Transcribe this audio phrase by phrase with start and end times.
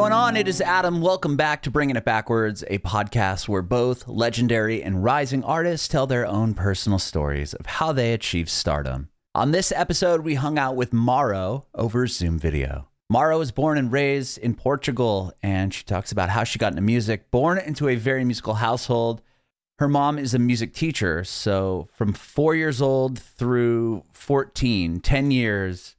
[0.00, 0.34] going on?
[0.34, 1.02] It is Adam.
[1.02, 6.06] Welcome back to Bringing It Backwards, a podcast where both legendary and rising artists tell
[6.06, 9.10] their own personal stories of how they achieved stardom.
[9.34, 12.88] On this episode, we hung out with Maro over Zoom video.
[13.10, 16.80] Maro was born and raised in Portugal, and she talks about how she got into
[16.80, 17.30] music.
[17.30, 19.20] Born into a very musical household,
[19.80, 21.24] her mom is a music teacher.
[21.24, 25.94] So, from four years old through 14, 10 years,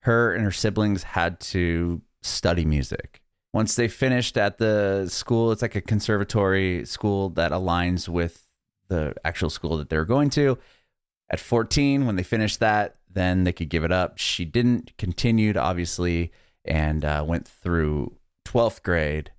[0.00, 3.19] her and her siblings had to study music.
[3.52, 8.46] Once they finished at the school, it's like a conservatory school that aligns with
[8.88, 10.56] the actual school that they're going to.
[11.30, 14.18] At 14, when they finished that, then they could give it up.
[14.18, 16.32] She didn't, continued, obviously,
[16.64, 19.32] and uh, went through 12th grade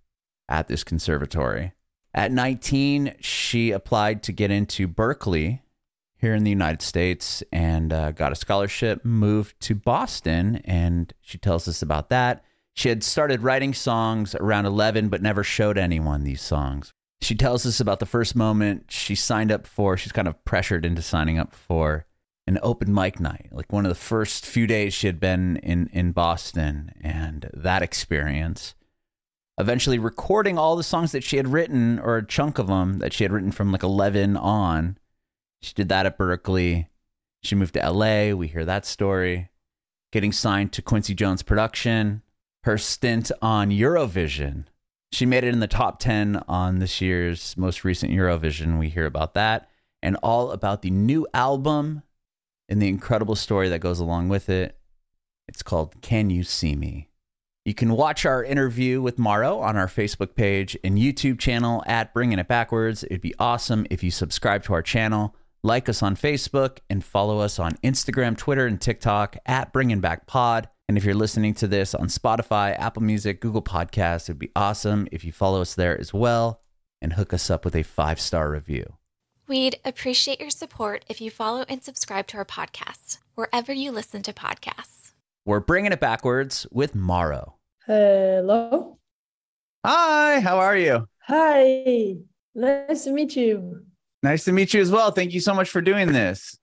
[0.50, 1.73] at this conservatory.
[2.14, 5.62] At 19, she applied to get into Berklee
[6.18, 11.38] here in the United States and uh, got a scholarship, moved to Boston, and she
[11.38, 12.44] tells us about that.
[12.73, 16.91] She had started writing songs around 11, but never showed anyone these songs.
[17.22, 20.86] She tells us about the first moment she signed up for, she's kind of pressured
[20.86, 22.05] into signing up for
[22.47, 25.89] an open mic night, like one of the first few days she had been in,
[25.94, 28.73] in Boston, and that experience.
[29.59, 33.13] Eventually, recording all the songs that she had written, or a chunk of them that
[33.13, 34.97] she had written from like 11 on.
[35.61, 36.88] She did that at Berklee.
[37.44, 38.35] She moved to LA.
[38.35, 39.50] We hear that story.
[40.11, 42.23] Getting signed to Quincy Jones Production
[42.64, 44.66] her stint on Eurovision.
[45.12, 48.80] She made it in the top 10 on this year's most recent Eurovision.
[48.80, 49.70] We hear about that
[50.02, 52.03] and all about the new album
[52.70, 54.78] and the incredible story that goes along with it.
[55.47, 57.09] It's called Can You See Me?
[57.66, 62.14] You can watch our interview with Maro on our Facebook page and YouTube channel at
[62.14, 63.03] Bringing It Backwards.
[63.03, 67.40] It'd be awesome if you subscribe to our channel, like us on Facebook, and follow
[67.40, 70.69] us on Instagram, Twitter, and TikTok at Bringing Back Pod.
[70.91, 75.07] And if you're listening to this on Spotify, Apple Music, Google Podcasts, it'd be awesome
[75.09, 76.59] if you follow us there as well
[77.02, 78.97] and hook us up with a five star review.
[79.47, 84.22] We'd appreciate your support if you follow and subscribe to our podcast wherever you listen
[84.24, 85.13] to podcasts.
[85.46, 87.56] We're bringing it backwards with Maro.
[87.85, 89.00] Hello.
[89.85, 91.08] Hi, how are you?
[91.22, 92.18] Hi.
[92.53, 93.85] Nice to meet you.
[94.23, 95.12] Nice to meet you as well.
[95.12, 96.58] Thank you so much for doing this.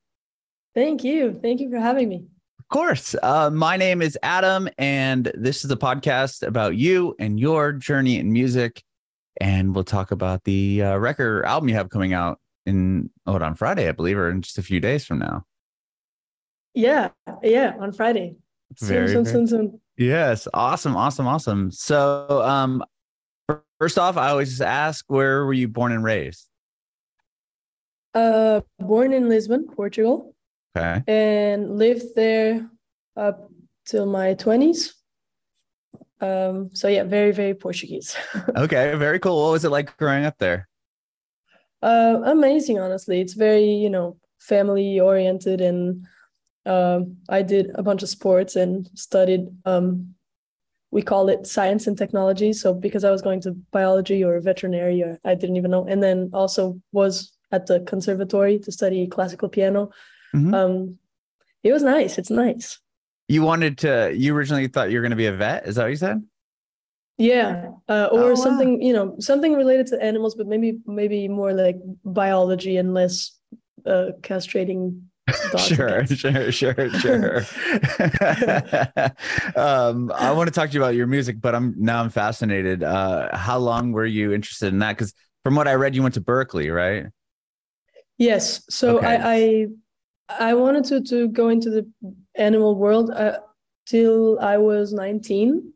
[0.75, 1.41] Thank you.
[1.43, 2.27] Thank you for having me
[2.69, 3.15] course.
[3.23, 8.19] Uh, my name is Adam, and this is a podcast about you and your journey
[8.19, 8.83] in music.
[9.41, 13.55] And we'll talk about the uh, record album you have coming out in oh, on
[13.55, 15.45] Friday, I believe, or in just a few days from now.
[16.75, 17.09] Yeah,
[17.43, 18.37] yeah, on Friday.
[18.81, 19.81] Very, soon, soon, soon, soon.
[19.97, 21.71] Yes, awesome, awesome, awesome.
[21.71, 22.85] So, um,
[23.81, 26.47] first off, I always ask, where were you born and raised?
[28.15, 30.35] Uh, born in Lisbon, Portugal.
[30.77, 31.03] Okay.
[31.07, 32.69] And lived there
[33.17, 33.51] up
[33.87, 34.93] till my 20s.
[36.21, 38.17] Um, so yeah, very, very Portuguese.
[38.57, 39.43] okay, very cool.
[39.43, 40.69] What was it like growing up there?
[41.83, 43.21] Uh, amazing, honestly.
[43.21, 46.07] It's very, you know, family oriented and
[46.67, 50.15] uh, I did a bunch of sports and studied um,
[50.91, 52.53] we call it science and technology.
[52.53, 56.03] So because I was going to biology or veterinary, or I didn't even know, and
[56.03, 59.91] then also was at the conservatory to study classical piano.
[60.39, 60.55] Mm-hmm.
[60.55, 60.99] Um,
[61.63, 62.19] it was nice.
[62.19, 62.79] It's nice.
[63.29, 64.13] You wanted to.
[64.15, 65.67] You originally thought you were going to be a vet.
[65.67, 66.23] Is that what you said?
[67.19, 68.79] Yeah, uh, or oh, something.
[68.79, 68.87] Wow.
[68.87, 73.33] You know, something related to animals, but maybe maybe more like biology and less
[73.85, 75.03] uh, castrating
[75.59, 77.37] sure, sure, sure, sure,
[79.57, 82.83] um, I want to talk to you about your music, but I'm now I'm fascinated.
[82.83, 84.97] Uh, how long were you interested in that?
[84.97, 85.13] Because
[85.45, 87.07] from what I read, you went to Berklee, right?
[88.17, 88.63] Yes.
[88.71, 89.19] So okay.
[89.21, 89.67] I,
[90.29, 91.91] I I wanted to to go into the
[92.35, 93.39] animal world uh,
[93.87, 95.73] till I was 19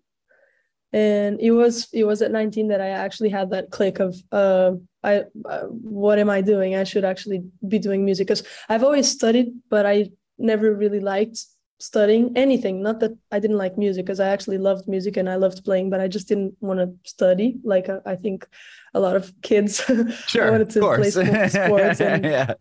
[0.93, 4.73] and it was it was at 19 that I actually had that click of uh,
[5.03, 6.75] I uh, what am I doing?
[6.75, 11.39] I should actually be doing music because I've always studied, but I never really liked
[11.81, 12.83] studying anything.
[12.83, 15.91] Not that I didn't like music, because I actually loved music and I loved playing,
[15.91, 17.57] but I just didn't want to study.
[17.65, 18.47] Like uh, I think
[18.95, 19.83] a lot of kids
[20.27, 22.55] sure, wanted to play sports and yeah.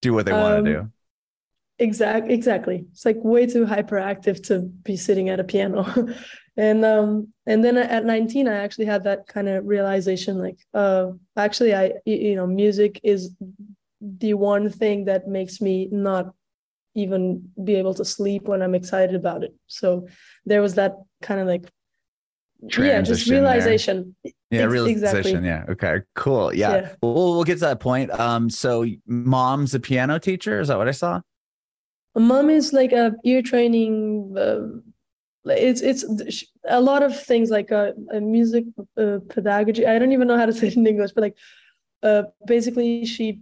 [0.00, 0.92] do what they um, want to do.
[1.78, 2.86] Exact, exactly.
[2.92, 5.84] It's like way too hyperactive to be sitting at a piano.
[6.56, 11.08] and um and then at 19 I actually had that kind of realization like uh
[11.36, 13.34] actually I you know music is
[14.00, 16.32] the one thing that makes me not
[16.94, 19.54] even be able to sleep when I'm excited about it.
[19.66, 20.08] So
[20.46, 21.70] there was that kind of like
[22.78, 24.16] yeah, just realization.
[24.24, 24.32] There.
[24.50, 25.08] Yeah, realization.
[25.18, 25.46] Exactly.
[25.46, 25.64] Yeah.
[25.68, 26.00] Okay.
[26.14, 26.54] Cool.
[26.54, 26.74] Yeah.
[26.74, 26.94] yeah.
[27.02, 28.10] We'll, we'll get to that point.
[28.18, 28.48] Um.
[28.48, 30.58] So, mom's a piano teacher.
[30.60, 31.20] Is that what I saw?
[32.20, 34.60] Mom is like a ear training uh,
[35.48, 36.04] it's it's
[36.68, 38.64] a lot of things like uh, a music
[38.96, 39.86] uh, pedagogy.
[39.86, 41.36] I don't even know how to say it in English, but like
[42.02, 43.40] uh, basically she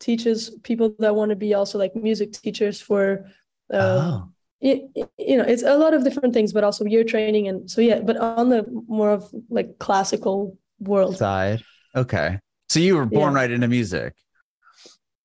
[0.00, 3.24] teaches people that want to be also like music teachers for
[3.72, 4.28] uh, oh.
[4.60, 4.82] it,
[5.16, 8.00] you know it's a lot of different things but also year training and so yeah
[8.00, 11.62] but on the more of like classical world side
[11.94, 13.38] okay so you were born yeah.
[13.38, 14.12] right into music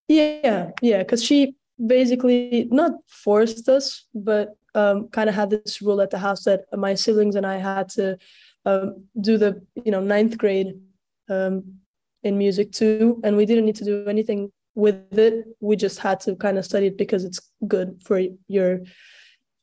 [0.07, 6.01] yeah yeah because she basically not forced us but um, kind of had this rule
[6.01, 8.17] at the house that my siblings and i had to
[8.65, 10.79] um, do the you know ninth grade
[11.29, 11.63] um,
[12.23, 15.47] in music too and we didn't need to do anything with it.
[15.59, 18.81] We just had to kind of study it because it's good for your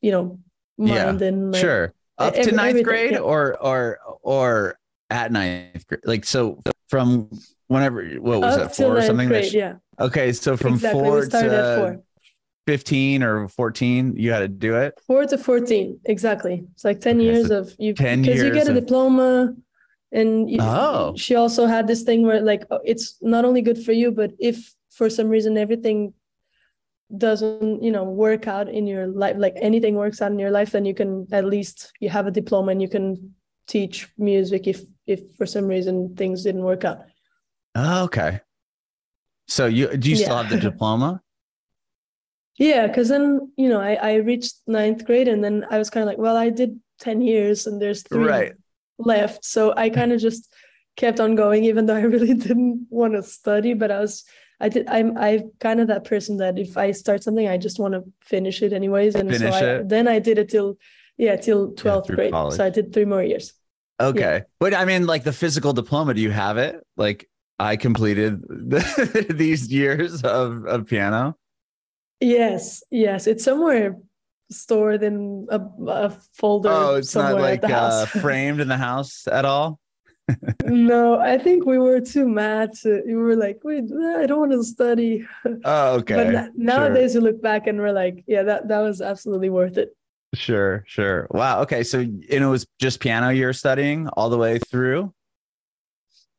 [0.02, 0.38] you know
[0.76, 1.94] mind yeah, and like, sure.
[2.18, 3.18] Up to ninth grade yeah.
[3.18, 4.78] or or or
[5.08, 6.02] at ninth grade?
[6.04, 7.30] Like so from
[7.68, 9.28] whenever what was up it four or something?
[9.28, 11.00] grade, yeah okay so from exactly.
[11.00, 12.02] four to four.
[12.66, 17.16] 15 or 14 you had to do it 4 to 14 exactly it's like 10
[17.16, 18.76] okay, years so of you because you get a of...
[18.76, 19.54] diploma
[20.12, 21.14] and you, oh.
[21.16, 24.32] she also had this thing where like oh, it's not only good for you but
[24.38, 26.14] if for some reason everything
[27.18, 30.70] doesn't you know work out in your life like anything works out in your life
[30.70, 33.34] then you can at least you have a diploma and you can
[33.66, 37.02] teach music if if for some reason things didn't work out
[37.74, 38.40] oh, okay
[39.46, 40.24] so you do you yeah.
[40.24, 41.20] still have the diploma
[42.58, 46.02] yeah because then you know I, I reached ninth grade and then i was kind
[46.02, 48.52] of like well i did 10 years and there's three right.
[48.98, 50.54] left so i kind of just
[50.96, 54.24] kept on going even though i really didn't want to study but i was
[54.60, 54.88] I did.
[54.88, 55.16] I'm.
[55.18, 58.62] I'm kind of that person that if I start something, I just want to finish
[58.62, 59.14] it anyways.
[59.14, 60.78] And finish so I, then I did it till,
[61.16, 62.32] yeah, till twelfth yeah, grade.
[62.32, 62.56] College.
[62.56, 63.52] So I did three more years.
[64.00, 64.40] Okay, yeah.
[64.60, 66.14] but I mean, like the physical diploma.
[66.14, 66.76] Do you have it?
[66.96, 71.36] Like I completed the, these years of of piano.
[72.20, 73.96] Yes, yes, it's somewhere
[74.50, 76.70] stored in a, a folder.
[76.70, 79.80] Oh, it's not like uh, framed in the house at all
[80.64, 83.02] no, I think we were too mad to.
[83.06, 85.26] We were like, wait, I don't want to study.
[85.64, 86.14] Oh, okay.
[86.16, 87.20] But na- nowadays, sure.
[87.20, 89.96] we look back and we're like, yeah, that that was absolutely worth it.
[90.34, 91.28] Sure, sure.
[91.30, 91.60] Wow.
[91.62, 95.12] Okay, so and it was just piano you're studying all the way through.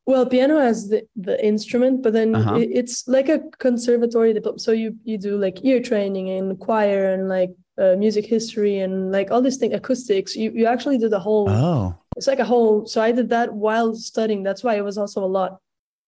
[0.08, 2.56] Well, piano as the, the instrument, but then uh-huh.
[2.56, 4.60] it, it's like a conservatory diploma.
[4.60, 9.12] So you you do like ear training and choir and like uh, music history and
[9.12, 10.36] like all these things, acoustics.
[10.36, 11.50] You you actually do the whole.
[11.50, 14.98] Oh it's like a whole so i did that while studying that's why it was
[14.98, 15.60] also a lot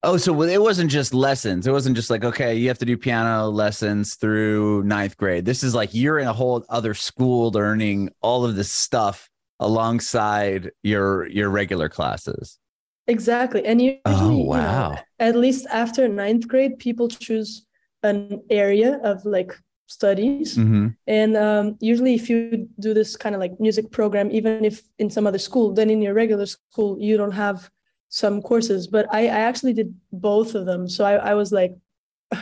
[0.03, 2.97] oh so it wasn't just lessons it wasn't just like okay you have to do
[2.97, 8.09] piano lessons through ninth grade this is like you're in a whole other school learning
[8.21, 9.29] all of this stuff
[9.59, 12.59] alongside your your regular classes
[13.07, 13.65] exactly.
[13.65, 17.65] And usually, oh wow you know, at least after ninth grade people choose
[18.03, 19.53] an area of like
[19.87, 20.57] studies.
[20.57, 20.87] Mm-hmm.
[21.07, 25.09] and um, usually if you do this kind of like music program even if in
[25.09, 27.69] some other school then in your regular school you don't have
[28.09, 28.87] some courses.
[28.87, 30.87] But i, I actually did both of them.
[30.87, 31.73] So i, I was like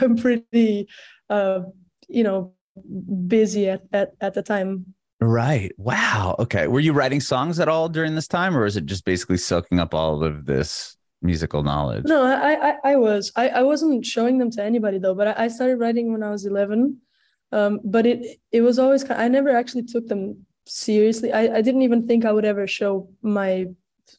[0.01, 0.88] i'm pretty
[1.30, 1.62] uh,
[2.08, 2.54] you know
[3.28, 4.95] busy at, at at the time
[5.25, 8.86] right wow okay were you writing songs at all during this time or is it
[8.86, 13.50] just basically soaking up all of this musical knowledge no i i, I was I,
[13.50, 16.46] I wasn't showing them to anybody though but I, I started writing when i was
[16.46, 17.00] 11
[17.51, 21.32] um, but it it was always kind of, I never actually took them seriously.
[21.32, 23.67] I, I didn't even think I would ever show my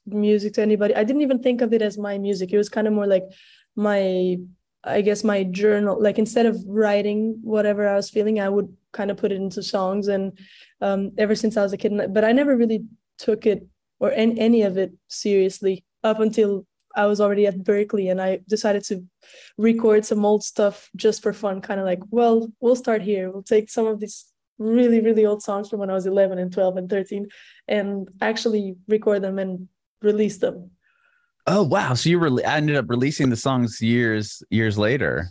[0.07, 0.95] music to anybody.
[0.95, 2.53] I didn't even think of it as my music.
[2.53, 3.25] It was kind of more like
[3.75, 4.39] my
[4.85, 6.01] I guess my journal.
[6.01, 9.63] Like instead of writing whatever I was feeling, I would kind of put it into
[9.63, 10.09] songs.
[10.09, 10.39] And
[10.81, 12.85] um, ever since I was a kid, but I never really
[13.19, 13.67] took it
[14.01, 18.41] or any, any of it seriously up until I was already at Berklee and I
[18.49, 19.05] decided to
[19.59, 23.31] record some old stuff just for fun, kind of like, well, we'll start here.
[23.31, 24.25] We'll take some of these
[24.59, 27.29] really, really old songs from when I was 11 and 12 and 13
[27.69, 29.69] and actually record them and
[30.01, 30.71] release them.
[31.47, 31.95] Oh, wow.
[31.95, 35.29] So you re- ended up releasing the songs years, years later.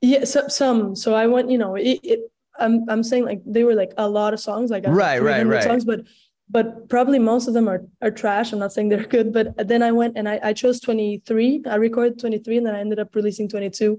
[0.00, 0.96] Yeah, so, some.
[0.96, 2.20] So I went, you know, it, it
[2.58, 5.62] I'm, I'm saying like they were like a lot of songs, like right, right, right.
[5.62, 6.02] songs, but
[6.50, 8.52] but probably most of them are, are trash.
[8.52, 11.62] I'm not saying they're good, but then I went and I, I chose 23.
[11.68, 13.98] I recorded 23 and then I ended up releasing 22,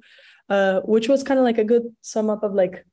[0.49, 2.85] uh, which was kind of like a good sum up of like,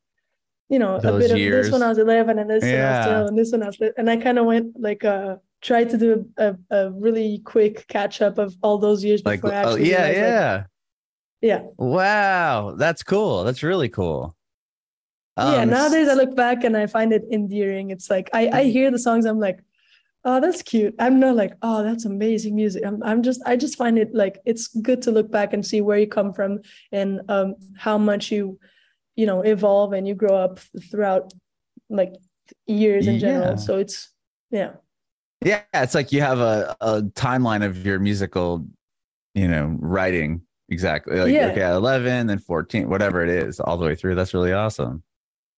[0.69, 1.66] you know, Those a bit years.
[1.66, 3.07] of this when I was 11 and this yeah.
[3.07, 5.37] one I was and this one I was, and I kind of went like, uh,
[5.61, 9.57] tried to do a, a, really quick catch up of all those years like, before
[9.64, 10.52] oh, yeah, yeah.
[10.54, 10.66] Like,
[11.42, 11.62] yeah.
[11.76, 12.75] Wow.
[12.76, 13.45] That's cool.
[13.45, 14.35] That's really cool.
[15.36, 17.90] Um, yeah, nowadays I look back and I find it endearing.
[17.90, 19.60] It's like I, I hear the songs, I'm like,
[20.24, 20.94] oh, that's cute.
[20.98, 22.84] I'm not like, oh, that's amazing music.
[22.84, 25.80] I'm, I'm just, I just find it like it's good to look back and see
[25.80, 26.60] where you come from
[26.92, 28.58] and um, how much you,
[29.16, 30.60] you know, evolve and you grow up
[30.90, 31.32] throughout
[31.90, 32.14] like
[32.66, 33.56] years in general.
[33.56, 34.10] So it's,
[34.50, 34.72] yeah.
[35.44, 38.64] Yeah, it's like you have a, a timeline of your musical,
[39.34, 41.18] you know, writing exactly.
[41.18, 41.48] Like yeah.
[41.48, 44.14] okay, 11, then 14, whatever it is, all the way through.
[44.14, 45.02] That's really awesome.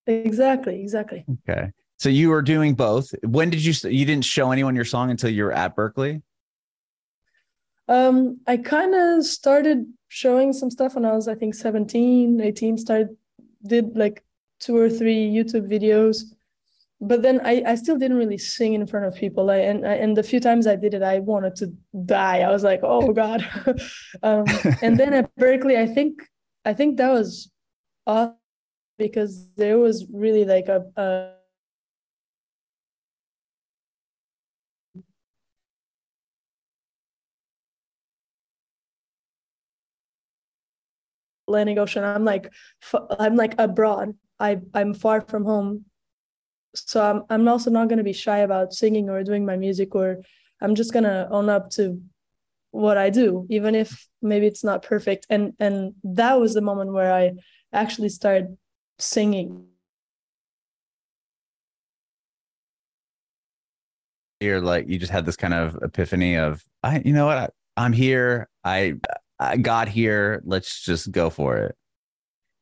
[0.06, 1.24] Exactly, exactly.
[1.48, 1.70] Okay.
[1.98, 3.14] So you were doing both.
[3.22, 6.22] When did you you didn't show anyone your song until you were at Berklee?
[7.88, 12.78] Um, I kind of started showing some stuff when I was I think 17, 18,
[12.78, 13.16] started
[13.66, 14.22] did like
[14.60, 16.24] two or three YouTube videos.
[17.00, 19.50] But then I, I still didn't really sing in front of people.
[19.50, 21.72] I, and and the few times I did it, I wanted to
[22.04, 22.40] die.
[22.40, 23.46] I was like, oh God.
[24.22, 24.44] um,
[24.82, 26.22] and then at Berklee, I think
[26.64, 27.50] I think that was
[28.06, 28.36] awesome
[28.98, 31.34] because there was really like a, a
[41.48, 42.04] Atlantic Ocean.
[42.04, 42.52] I'm like,
[43.18, 44.14] I'm like abroad.
[44.40, 45.84] I I'm far from home,
[46.74, 50.22] so I'm I'm also not gonna be shy about singing or doing my music, or
[50.60, 52.00] I'm just gonna own up to
[52.70, 55.26] what I do, even if maybe it's not perfect.
[55.30, 57.32] And and that was the moment where I
[57.72, 58.56] actually started
[58.98, 59.66] singing.
[64.40, 67.48] You're like you just had this kind of epiphany of I, you know what, I,
[67.76, 68.48] I'm here.
[68.62, 68.94] I
[69.38, 70.42] I got here.
[70.44, 71.76] Let's just go for it.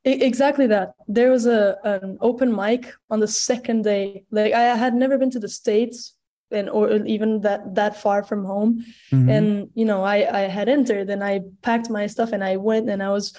[0.05, 0.95] Exactly that.
[1.07, 4.25] There was a an open mic on the second day.
[4.31, 6.15] Like I had never been to the states
[6.51, 8.85] and or even that that far from home.
[9.12, 9.29] Mm-hmm.
[9.29, 12.91] And you know, I I had entered and I packed my stuff and I went
[12.91, 13.33] and I was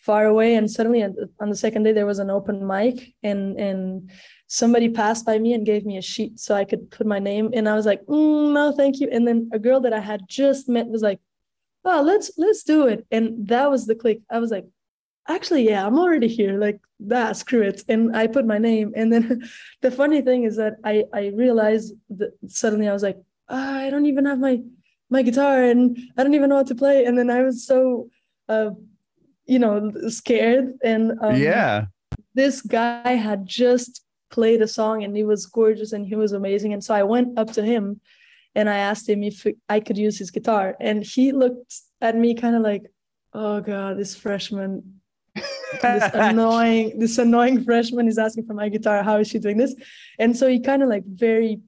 [0.00, 4.10] far away and suddenly on the second day there was an open mic and and
[4.46, 7.50] somebody passed by me and gave me a sheet so I could put my name
[7.52, 9.08] and I was like mm, no thank you.
[9.12, 11.20] And then a girl that I had just met was like
[11.84, 13.06] oh let's let's do it.
[13.10, 14.20] And that was the click.
[14.30, 14.66] I was like
[15.28, 16.58] actually yeah i'm already here.
[16.58, 17.82] Like that screw it.
[17.86, 18.92] And i put my name.
[18.96, 19.42] And then
[19.82, 23.18] the funny thing is that i i realized that suddenly i was like
[23.50, 24.62] oh, i don't even have my
[25.10, 27.04] my guitar and i don't even know what to play.
[27.04, 28.08] And then i was so
[28.48, 28.70] uh
[29.46, 31.86] you know scared and um, yeah
[32.34, 36.72] this guy had just played a song and he was gorgeous and he was amazing
[36.72, 38.00] and so i went up to him
[38.54, 42.34] and I asked him if I could use his guitar, and he looked at me
[42.34, 42.82] kind of like,
[43.32, 45.00] "Oh God, this freshman,
[45.82, 49.02] this annoying, this annoying freshman is asking for my guitar.
[49.02, 49.74] How is she doing this?"
[50.18, 51.60] And so he kind of like very,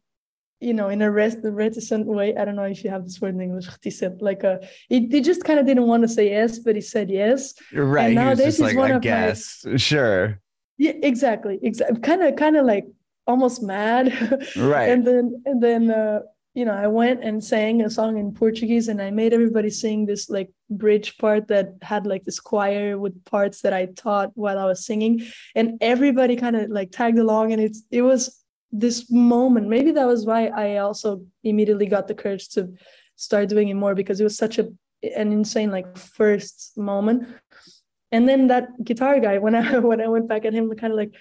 [0.63, 2.37] you know, in a reticent way.
[2.37, 4.23] I don't know if you have this word in English, reticent.
[4.23, 6.81] Like a, uh, he, he just kind of didn't want to say yes, but he
[6.81, 7.55] said yes.
[7.73, 8.07] Right.
[8.07, 9.65] And nowadays he's like, one I of guess.
[9.65, 10.41] My, sure.
[10.79, 11.59] Yeah, exactly.
[11.63, 12.01] Exactly.
[12.01, 12.87] Kind of, kind of like
[13.27, 14.13] almost mad.
[14.57, 14.89] Right.
[14.91, 15.91] and then, and then.
[15.91, 16.21] uh
[16.55, 20.05] you know, I went and sang a song in Portuguese and I made everybody sing
[20.05, 24.59] this like bridge part that had like this choir with parts that I taught while
[24.59, 25.27] I was singing.
[25.55, 28.42] And everybody kind of like tagged along and it's it was
[28.73, 29.69] this moment.
[29.69, 32.73] Maybe that was why I also immediately got the courage to
[33.17, 34.69] start doing it more because it was such a
[35.17, 37.29] an insane like first moment.
[38.13, 40.97] And then that guitar guy, when I when I went back at him, kind of
[40.97, 41.15] like,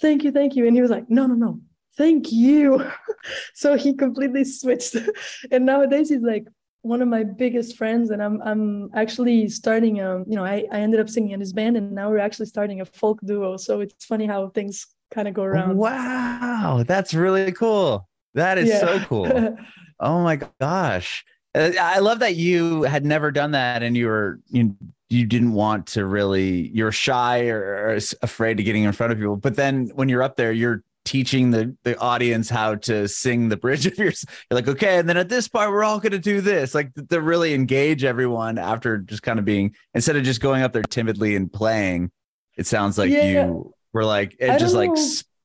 [0.00, 0.66] thank you, thank you.
[0.66, 1.60] And he was like, no, no, no,
[1.96, 2.84] thank you
[3.54, 4.96] so he completely switched
[5.50, 6.46] and nowadays he's like
[6.82, 10.80] one of my biggest friends and i'm i'm actually starting um you know i, I
[10.80, 13.80] ended up singing in his band and now we're actually starting a folk duo so
[13.80, 15.76] it's funny how things kind of go around.
[15.76, 18.08] Wow that's really cool.
[18.34, 18.80] That is yeah.
[18.80, 19.56] so cool.
[20.00, 21.24] Oh my gosh.
[21.54, 24.76] Uh, i love that you had never done that and you were you
[25.08, 29.18] you didn't want to really you're shy or, or afraid of getting in front of
[29.18, 33.48] people but then when you're up there you're teaching the the audience how to sing
[33.48, 36.12] the bridge of yours you're like okay and then at this part we're all going
[36.12, 36.74] to do this.
[36.74, 40.72] Like to really engage everyone after just kind of being instead of just going up
[40.72, 42.10] there timidly and playing
[42.56, 43.46] it sounds like yeah.
[43.46, 44.90] you were like it just like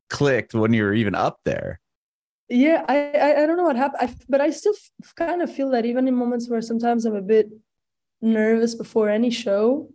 [0.10, 1.80] clicked when you were even up there.
[2.50, 5.54] Yeah i i, I don't know what happened I, but i still f- kind of
[5.54, 7.48] feel that even in moments where sometimes i'm a bit
[8.22, 9.90] nervous before any show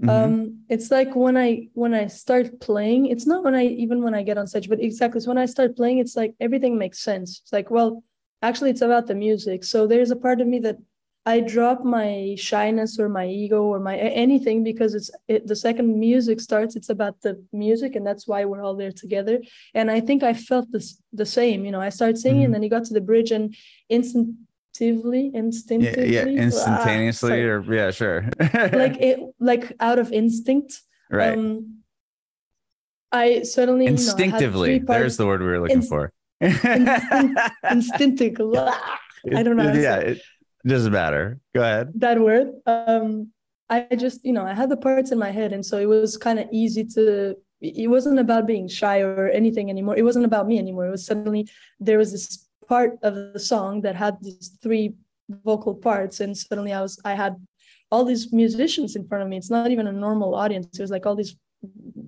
[0.00, 0.10] Mm-hmm.
[0.10, 4.14] um it's like when i when i start playing it's not when i even when
[4.14, 7.00] i get on stage but exactly so when i start playing it's like everything makes
[7.00, 7.40] sense.
[7.42, 8.04] It's like well
[8.40, 9.64] actually it's about the music.
[9.64, 10.76] So there's a part of me that
[11.28, 15.88] i drop my shyness or my ego or my anything because it's it, the second
[16.08, 19.36] music starts it's about the music and that's why we're all there together.
[19.74, 22.44] And i think i felt this the same you know i started singing mm-hmm.
[22.46, 23.54] and then you got to the bridge and
[23.90, 28.20] instinctively instinctively yeah, yeah instantaneously ah, or yeah sure.
[28.82, 29.16] Like it
[29.50, 30.70] like out of instinct
[31.10, 31.36] right.
[31.36, 31.82] um,
[33.12, 36.12] i suddenly instinctively you know, there's the word we were looking Inst- for.
[37.76, 38.36] instinctive
[39.38, 40.18] i don't know yeah it
[40.68, 41.38] doesn't matter.
[41.54, 41.92] Go ahead.
[41.94, 43.28] That word um
[43.70, 46.16] i just you know i had the parts in my head and so it was
[46.16, 49.96] kind of easy to it wasn't about being shy or anything anymore.
[49.96, 50.86] It wasn't about me anymore.
[50.86, 51.48] It was suddenly
[51.80, 54.94] there was this part of the song that had these three
[55.44, 57.34] vocal parts and suddenly i was i had
[57.90, 59.36] all these musicians in front of me.
[59.36, 60.78] It's not even a normal audience.
[60.78, 61.36] It was like all these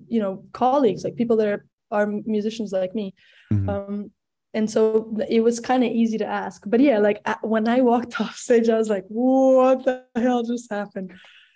[0.07, 3.13] you know colleagues like people that are, are musicians like me.
[3.51, 3.69] Mm-hmm.
[3.69, 4.11] um,
[4.53, 6.63] and so it was kind of easy to ask.
[6.65, 10.71] But yeah like when i walked off stage i was like what the hell just
[10.71, 11.13] happened?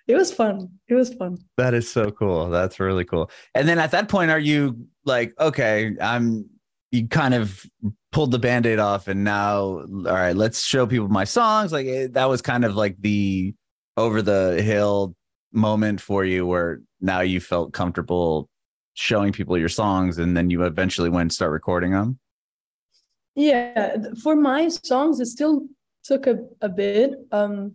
[0.08, 0.70] It was fun.
[0.88, 1.40] It was fun.
[1.58, 2.52] That is so cool.
[2.52, 3.32] That's really cool.
[3.56, 6.50] And then at that point are you like okay i'm
[6.92, 7.66] you kind of
[8.12, 11.72] pulled the band-aid off and now all right let's show people my songs.
[11.72, 13.54] Like it, that was kind of like the
[13.98, 15.16] over the hill
[15.52, 18.50] moment for you where now you felt comfortable
[18.94, 22.18] showing people your songs and then you eventually went start recording them
[23.36, 25.68] yeah for my songs it still
[26.04, 27.74] took a, a bit um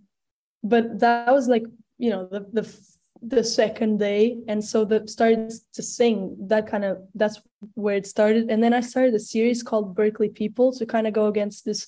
[0.62, 1.64] but that was like
[1.98, 2.80] you know the the
[3.22, 7.40] the second day and so the started to sing that kind of that's
[7.74, 11.12] where it started and then i started a series called berklee people to kind of
[11.12, 11.86] go against this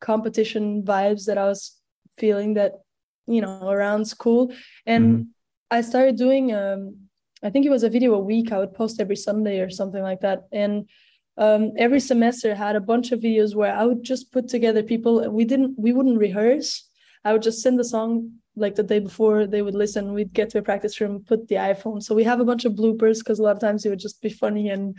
[0.00, 1.78] competition vibes that i was
[2.18, 2.72] feeling that
[3.26, 4.52] you know around school
[4.86, 5.22] and mm-hmm.
[5.70, 6.96] i started doing um
[7.44, 10.02] i think it was a video a week i would post every sunday or something
[10.02, 10.88] like that and
[11.36, 15.28] um, every semester had a bunch of videos where i would just put together people.
[15.30, 16.88] We didn't we wouldn't rehearse.
[17.24, 20.12] I would just send the song like the day before they would listen.
[20.12, 22.02] We'd get to a practice room put the iphone.
[22.02, 24.22] So we have a bunch of bloopers because a lot of times it would just
[24.22, 24.96] be funny and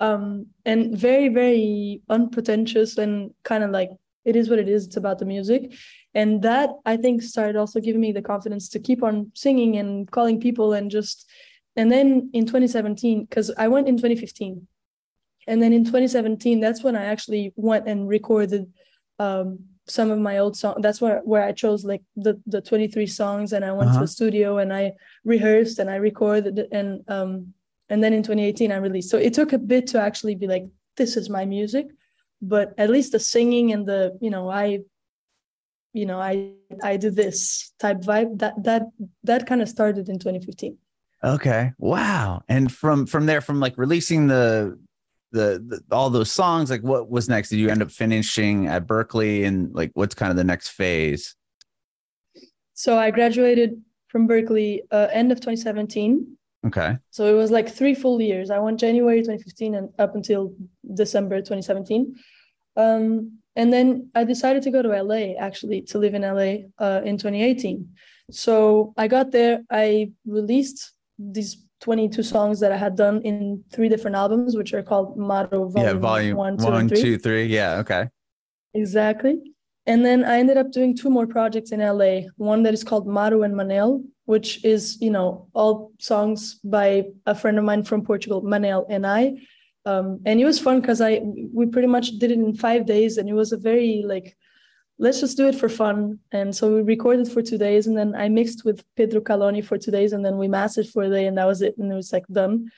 [0.00, 3.90] um and very very unpretentious and kind of like
[4.24, 4.86] it is what it is.
[4.86, 5.72] It's about the music.
[6.14, 10.10] And that i think started also giving me the confidence to keep on singing and
[10.10, 11.28] calling people and just
[11.76, 14.66] and then in 2017 because i went in 2015
[15.46, 18.72] and then in 2017 that's when i actually went and recorded
[19.18, 23.06] um some of my old songs that's where where i chose like the the 23
[23.06, 23.98] songs and i went uh-huh.
[24.00, 24.92] to a studio and i
[25.24, 27.52] rehearsed and i recorded and um
[27.90, 29.10] and then in 2018 i released.
[29.10, 30.64] So it took a bit to actually be like
[30.96, 31.88] this is my music
[32.40, 34.80] but at least the singing and the you know i
[35.92, 36.50] you know i
[36.82, 38.82] i do this type vibe that that
[39.22, 40.78] that kind of started in 2015
[41.24, 41.72] okay.
[41.78, 42.42] Wow.
[42.48, 44.78] And from from there from like releasing the
[45.34, 47.48] the, the, all those songs like what was next?
[47.50, 49.44] Did you end up finishing at berklee?
[49.44, 51.34] And like what's kind of the next phase?
[52.74, 56.96] So i graduated from berklee uh, end of 2017 okay.
[57.10, 58.50] So it was like three full years.
[58.50, 60.54] I went january 2015 and up until
[60.94, 62.14] december 2017
[62.76, 66.50] um, and then i decided to go to la actually to live in la
[66.84, 67.88] uh, in 2018
[68.30, 73.90] so i got there i released these 22 songs that I had done in three
[73.90, 77.44] different albums, which are called Maro Volume, yeah, volume one, two, one, two, three.
[77.44, 78.08] Yeah, okay.
[78.72, 79.34] Exactly.
[79.84, 82.30] And then I ended up doing two more projects in LA.
[82.38, 87.34] One that is called Maro and Manel, which is, you know, all songs by a
[87.34, 89.34] friend of mine from Portugal, Manel and I.
[89.84, 91.20] Um, and it was fun because I
[91.52, 94.34] we pretty much did it in five days, and it was a very like
[94.98, 96.18] let's just do it for fun.
[96.32, 99.78] And so we recorded for two days, and then I mixed with Pedro Caloni for
[99.78, 101.76] two days, and then we mastered for a day, and that was it.
[101.78, 102.70] And it was like done.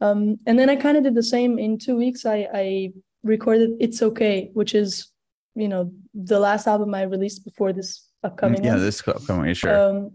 [0.00, 2.24] Um, and then I kind of did the same in two weeks.
[2.24, 5.10] I, I recorded "It's Okay," which is,
[5.54, 8.64] you know, the last album I released before this upcoming.
[8.64, 8.82] Yeah, one.
[8.82, 9.76] this upcoming, sure.
[9.76, 10.10] Um,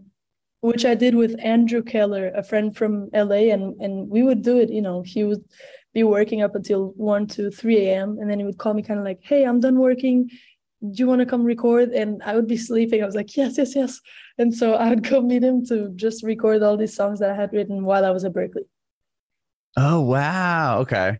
[0.60, 4.58] which I did with Andrew Keller, a friend from LA, and and we would do
[4.58, 4.70] it.
[4.70, 5.44] You know, he would
[5.92, 8.18] be working up until 1 to 3 a.m.
[8.20, 10.28] and then he would call me kind of like, hey, I'm done working
[10.90, 11.90] do you want to come record?
[11.90, 13.02] And I would be sleeping.
[13.02, 14.00] I was like, yes, yes, yes.
[14.38, 17.34] And so I would go meet him to just record all these songs that I
[17.34, 18.68] had written while I was at Berklee.
[19.76, 20.80] Oh, wow.
[20.80, 21.18] Okay.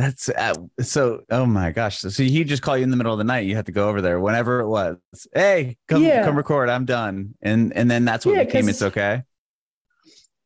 [0.00, 1.24] That's uh, so.
[1.30, 1.98] Oh my gosh!
[1.98, 3.44] So, so he just call you in the middle of the night.
[3.46, 4.96] You had to go over there whenever it was.
[5.34, 6.24] Hey, come yeah.
[6.24, 6.70] come record.
[6.70, 7.34] I'm done.
[7.42, 8.66] And and then that's what yeah, became.
[8.70, 9.24] It's okay.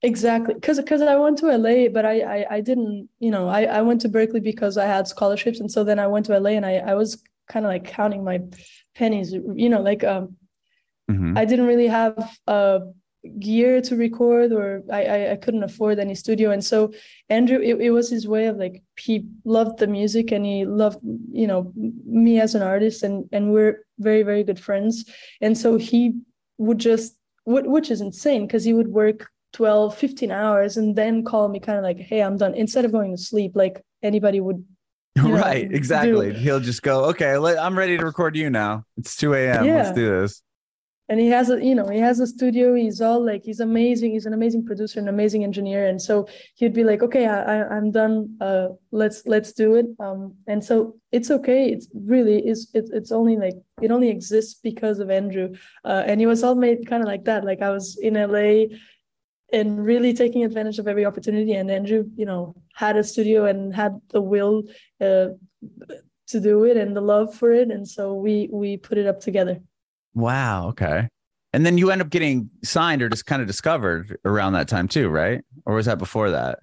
[0.02, 3.08] Exactly, because because I went to LA, but I, I I didn't.
[3.20, 6.08] You know, I I went to Berklee because I had scholarships, and so then I
[6.08, 8.40] went to LA, and I I was kind of like counting my
[8.94, 10.36] pennies you know like um
[11.10, 11.36] mm-hmm.
[11.36, 12.80] i didn't really have a
[13.38, 16.92] gear to record or I, I, I couldn't afford any studio and so
[17.30, 20.98] andrew it, it was his way of like he loved the music and he loved
[21.32, 25.06] you know me as an artist and and we're very very good friends
[25.40, 26.12] and so he
[26.58, 31.48] would just which is insane because he would work 12 15 hours and then call
[31.48, 34.62] me kind of like hey i'm done instead of going to sleep like anybody would
[35.22, 36.32] right, know, exactly.
[36.32, 36.38] Do.
[36.38, 38.84] He'll just go, okay, let, I'm ready to record you now.
[38.96, 39.64] It's 2 a.m.
[39.64, 39.76] Yeah.
[39.76, 40.42] Let's do this.
[41.08, 42.74] And he has a, you know, he has a studio.
[42.74, 44.12] He's all like, he's amazing.
[44.12, 45.86] He's an amazing producer, an amazing engineer.
[45.86, 48.38] And so he'd be like, okay, I, I, am done.
[48.40, 49.86] Uh, let's let's do it.
[50.00, 51.68] Um, and so it's okay.
[51.68, 52.70] It's really is.
[52.72, 55.54] It's it's only like it only exists because of Andrew.
[55.84, 57.44] Uh, and he was all made kind of like that.
[57.44, 58.74] Like I was in LA
[59.52, 61.52] and really taking advantage of every opportunity.
[61.52, 64.64] And Andrew, you know, had a studio and had the will,
[65.00, 65.28] uh,
[66.26, 69.20] to do it and the love for it, and so we we put it up
[69.20, 69.60] together.
[70.14, 70.68] Wow.
[70.68, 71.08] Okay.
[71.52, 74.88] And then you end up getting signed or just kind of discovered around that time
[74.88, 75.42] too, right?
[75.66, 76.58] Or was that before that?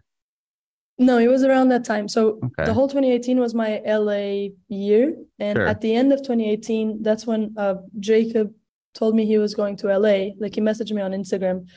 [0.97, 2.07] No, it was around that time.
[2.07, 2.65] So okay.
[2.65, 5.65] the whole 2018 was my LA year, and sure.
[5.65, 8.53] at the end of 2018, that's when uh, Jacob
[8.93, 10.31] told me he was going to LA.
[10.37, 11.67] Like he messaged me on Instagram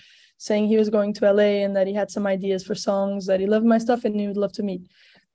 [0.44, 3.40] saying he was going to LA and that he had some ideas for songs that
[3.40, 4.82] he loved my stuff and he would love to meet.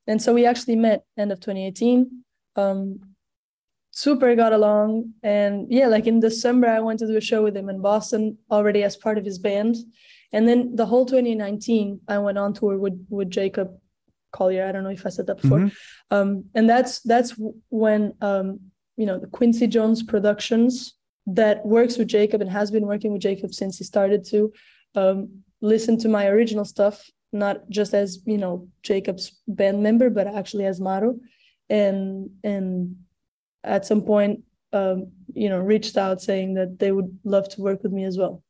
[0.06, 2.24] And so we actually met end of 2018.
[2.56, 3.00] Um,
[3.90, 7.58] super got along, and yeah, like in December I went to do a show with
[7.58, 9.78] him in Boston already as part of his band.
[10.32, 13.70] And then the whole 2019, I went on tour with with Jacob
[14.32, 14.68] Collier.
[14.68, 15.60] I don't know if I said that before.
[15.60, 16.16] Mm-hmm.
[16.16, 17.34] Um, and that's that's
[17.70, 18.60] when um,
[18.96, 20.94] you know the Quincy Jones Productions
[21.26, 24.52] that works with Jacob and has been working with Jacob since he started to
[25.00, 30.28] um, listen to my original stuff, not just as you know Jacob's band member, but
[30.28, 31.20] actually as Maro,
[31.70, 32.96] and and
[33.64, 37.84] at some point, um, you know, reached out saying that they would love to work
[37.84, 38.44] with me as well.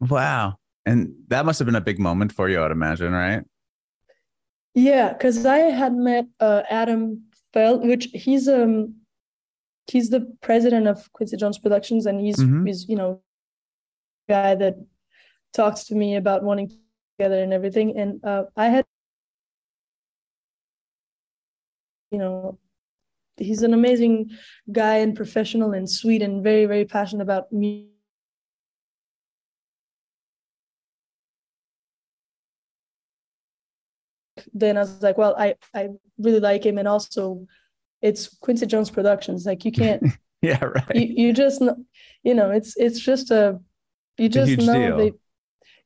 [0.00, 0.54] Wow,
[0.86, 3.44] and that must have been a big moment for you, I'd imagine, right?
[4.74, 8.94] Yeah, because I had met uh, Adam Fell, which he's um
[9.86, 12.66] he's the president of Quincy Jones Productions, and he's mm-hmm.
[12.66, 13.20] he's you know
[14.28, 14.76] guy that
[15.52, 16.76] talks to me about wanting to
[17.18, 17.96] together and everything.
[17.96, 18.84] And uh, I had,
[22.10, 22.58] you know,
[23.36, 24.30] he's an amazing
[24.70, 27.88] guy and professional and sweet and very very passionate about me.
[34.54, 35.88] Then I was like, well, I I
[36.18, 37.46] really like him, and also
[38.00, 39.46] it's Quincy Jones Productions.
[39.46, 40.02] Like you can't.
[40.42, 40.96] yeah, right.
[40.96, 41.76] You, you just know,
[42.22, 43.60] you know, it's it's just a
[44.18, 44.96] you just know deal.
[44.96, 45.12] they.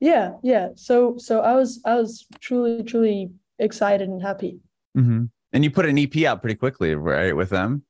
[0.00, 0.70] Yeah, yeah.
[0.74, 4.61] So so I was I was truly truly excited and happy.
[4.96, 5.24] Mm-hmm.
[5.52, 7.82] And you put an EP out pretty quickly, right, with them?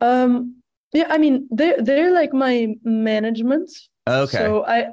[0.00, 0.62] Um.
[0.92, 3.70] Yeah, I mean they're they're like my management.
[4.06, 4.38] Okay.
[4.38, 4.88] So I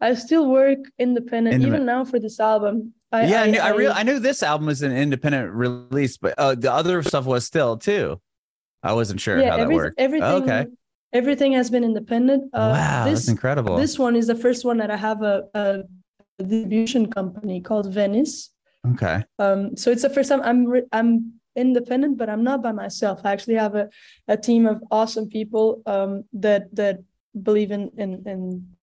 [0.00, 2.92] I still work independent, even now for this album.
[3.12, 6.16] I, yeah, I, I, knew, I, I, I knew this album was an independent release,
[6.16, 8.20] but uh, the other stuff was still too.
[8.82, 10.00] I wasn't sure yeah, how every, that worked.
[10.00, 10.66] Everything, okay.
[11.12, 12.50] Everything has been independent.
[12.52, 13.76] Uh, wow, this, that's incredible.
[13.76, 15.82] This one is the first one that I have a, a
[16.38, 18.50] distribution company called Venice.
[18.92, 19.24] Okay.
[19.38, 23.20] Um, so it's the first time I'm re- I'm independent, but I'm not by myself.
[23.24, 23.88] I actually have a,
[24.28, 26.98] a team of awesome people um, that that
[27.42, 28.76] believe in in in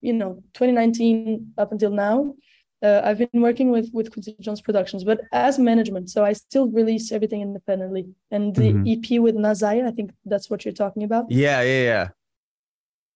[0.00, 2.34] you know 2019 up until now
[2.82, 6.68] uh, I've been working with with Quincy Jones Productions, but as management, so I still
[6.68, 8.08] release everything independently.
[8.30, 9.16] And the mm-hmm.
[9.16, 11.30] EP with NASAYA, I think that's what you're talking about.
[11.30, 12.08] Yeah, yeah, yeah.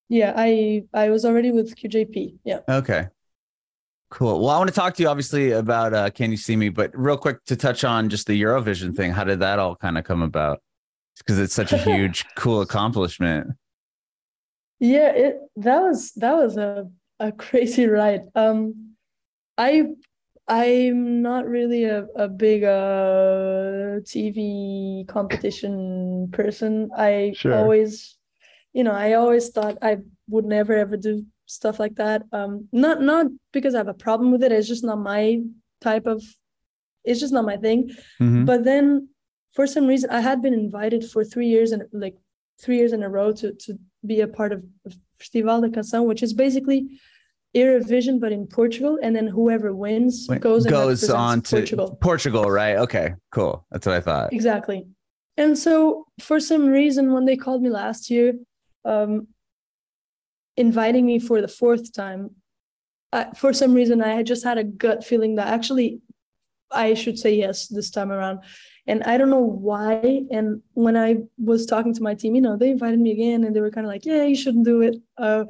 [0.08, 2.36] Yeah, I I was already with QJP.
[2.44, 2.60] Yeah.
[2.68, 3.08] Okay.
[4.10, 4.40] Cool.
[4.40, 6.90] Well, I want to talk to you obviously about uh, Can You See Me, but
[6.94, 9.12] real quick to touch on just the Eurovision thing.
[9.12, 10.62] How did that all kind of come about?
[11.18, 13.56] Because it's such a huge, cool accomplishment.
[14.78, 18.22] Yeah, it that was that was a a crazy ride.
[18.34, 18.83] Um,
[19.56, 19.84] I
[20.46, 26.90] I'm not really a, a big uh TV competition person.
[26.96, 27.54] I sure.
[27.54, 28.18] always,
[28.72, 32.22] you know, I always thought I would never ever do stuff like that.
[32.32, 34.52] Um, not not because I have a problem with it.
[34.52, 35.40] It's just not my
[35.80, 36.22] type of.
[37.04, 37.90] It's just not my thing.
[38.20, 38.44] Mm-hmm.
[38.46, 39.08] But then,
[39.52, 42.16] for some reason, I had been invited for three years and like
[42.60, 44.62] three years in a row to to be a part of
[45.18, 46.98] Festival da Canção, which is basically
[47.54, 51.98] Eurovision, but in Portugal, and then whoever wins goes goes on to Portugal.
[52.00, 52.76] Portugal, right?
[52.76, 53.64] Okay, cool.
[53.70, 54.32] That's what I thought.
[54.32, 54.86] Exactly.
[55.36, 58.34] And so, for some reason, when they called me last year,
[58.84, 59.28] um,
[60.56, 62.30] inviting me for the fourth time,
[63.12, 66.00] I, for some reason, I just had a gut feeling that actually
[66.70, 68.40] I should say yes this time around
[68.86, 70.22] and I don't know why.
[70.30, 73.54] And when I was talking to my team, you know, they invited me again, and
[73.54, 75.44] they were kind of like, "Yeah, you shouldn't do it." Uh,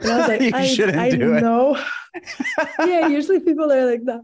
[0.00, 1.82] and I was like, "I, shouldn't I do know."
[2.80, 4.20] yeah, usually people are like that.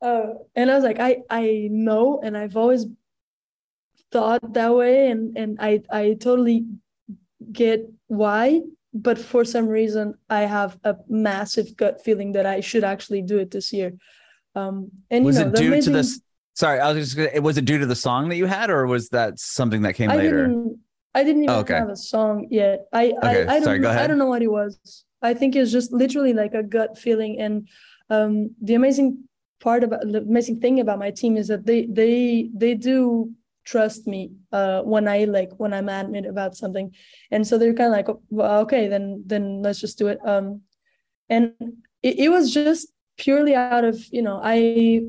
[0.00, 2.86] Uh, and I was like, "I I know," and I've always
[4.12, 6.66] thought that way, and and I I totally
[7.50, 8.62] get why.
[8.96, 13.38] But for some reason, I have a massive gut feeling that I should actually do
[13.38, 13.94] it this year.
[14.54, 15.92] Um, and was you know, it due amazing...
[15.94, 16.20] to this
[16.54, 18.86] Sorry, I was just gonna, was it due to the song that you had, or
[18.86, 20.46] was that something that came I later?
[20.46, 20.78] Didn't,
[21.14, 21.74] I didn't even oh, okay.
[21.74, 22.86] have a song yet.
[22.92, 25.04] I okay, I, I don't sorry, I don't know what it was.
[25.22, 27.40] I think it's just literally like a gut feeling.
[27.40, 27.68] And
[28.10, 29.24] um, the amazing
[29.60, 33.32] part about the amazing thing about my team is that they they they do
[33.64, 36.94] trust me uh, when I like when I'm adamant about something,
[37.30, 40.18] and so they're kind of like, well, okay, then then let's just do it.
[40.24, 40.62] Um,
[41.28, 41.52] and
[42.02, 45.00] it, it was just purely out of you know i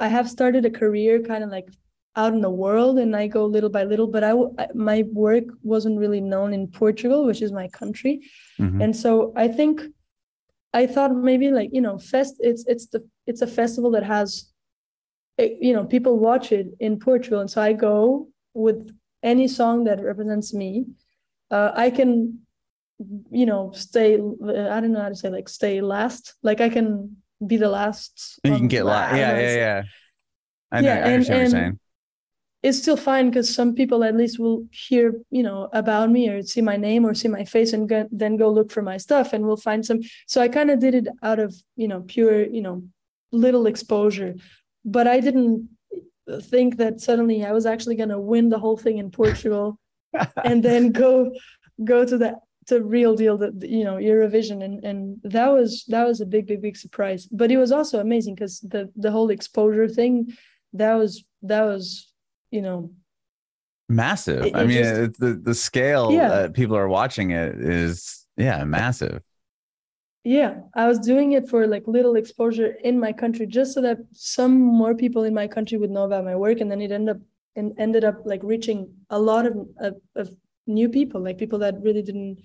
[0.00, 1.68] i have started a career kind of like
[2.16, 4.32] out in the world and i go little by little but i
[4.74, 8.20] my work wasn't really known in portugal which is my country.
[8.58, 8.80] Mm-hmm.
[8.82, 9.82] and so i think
[10.74, 14.50] i thought maybe like you know fest it's it's the it's a festival that has
[15.38, 17.40] eh, you know people watch it in portugal.
[17.40, 18.90] And so i go with
[19.22, 20.86] any song that represents me.
[21.50, 22.40] Uh, i can
[23.30, 26.34] you know stay i don't know how to say like stay last.
[26.42, 29.82] Like i can be the last you can get last yeah yeah yeah.
[30.72, 31.78] I know yeah, I understand and, what you're saying.
[32.62, 36.42] it's still fine because some people at least will hear you know about me or
[36.42, 39.32] see my name or see my face and go, then go look for my stuff
[39.32, 40.00] and we'll find some.
[40.26, 42.84] So i kind of did it out of you know pure you know
[43.32, 44.34] little exposure.
[44.84, 45.68] But i didn't
[46.42, 49.78] think that suddenly i was actually going to win the whole thing in portugal
[50.44, 51.32] and then go
[51.82, 52.36] go to the
[52.70, 56.46] to real deal that you know eurovision and and that was that was a big
[56.46, 57.26] big big surprise.
[57.40, 60.14] But it was also amazing because the the whole exposure thing
[60.72, 62.12] that was that was
[62.50, 62.78] you know.
[63.88, 64.44] Massive.
[64.46, 66.28] It, i mean just, the the scale yeah.
[66.28, 69.20] that people are watching it is yeah massive.
[70.22, 70.52] Yeah
[70.82, 74.54] i was doing it for like little exposure in my country just so that some
[74.80, 77.22] more people in my country would know about my work and then it ended up
[77.56, 78.78] and ended up like reaching
[79.10, 79.54] a lot of,
[79.86, 80.26] of, of
[80.70, 82.38] new people like people that really didn't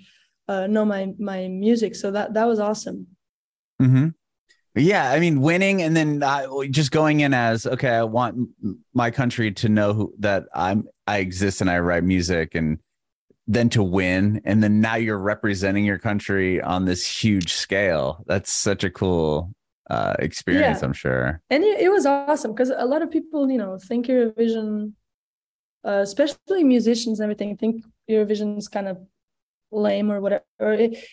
[0.47, 3.07] uh, know my my music so that that was awesome
[3.81, 4.09] mm-hmm.
[4.77, 8.49] Yeah, I mean, winning and then uh, just going in as okay, I want
[8.93, 12.79] my country to know who, that I'm I exist and I write music, and
[13.47, 18.23] then to win, and then now you're representing your country on this huge scale.
[18.27, 19.53] That's such a cool
[19.89, 20.85] uh, experience, yeah.
[20.85, 21.41] I'm sure.
[21.49, 24.91] And it, it was awesome because a lot of people, you know, think Eurovision,
[25.85, 28.97] uh, especially musicians and everything, think Eurovision is kind of
[29.71, 30.43] lame or whatever.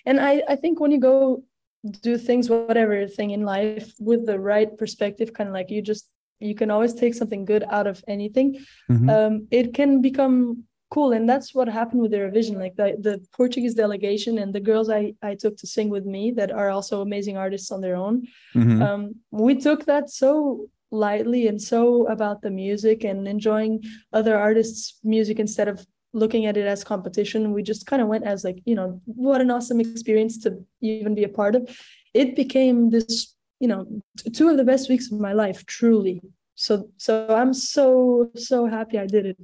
[0.06, 1.44] And I I think when you go
[1.90, 6.08] do things whatever thing in life with the right perspective kind of like you just
[6.38, 8.58] you can always take something good out of anything
[8.90, 9.10] mm-hmm.
[9.10, 13.74] um, it can become cool and that's what happened with Eurovision like the, the portuguese
[13.74, 17.36] delegation and the girls i i took to sing with me that are also amazing
[17.36, 18.82] artists on their own mm-hmm.
[18.82, 24.98] um, we took that so lightly and so about the music and enjoying other artists
[25.02, 28.58] music instead of looking at it as competition we just kind of went as like
[28.64, 31.68] you know what an awesome experience to even be a part of.
[32.14, 33.86] It became this you know
[34.32, 36.20] two of the best weeks of my life truly.
[36.54, 39.36] So so i'm so so happy i did it.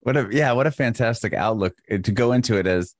[0.00, 2.94] What a yeah what a fantastic outlook eh, to go into it as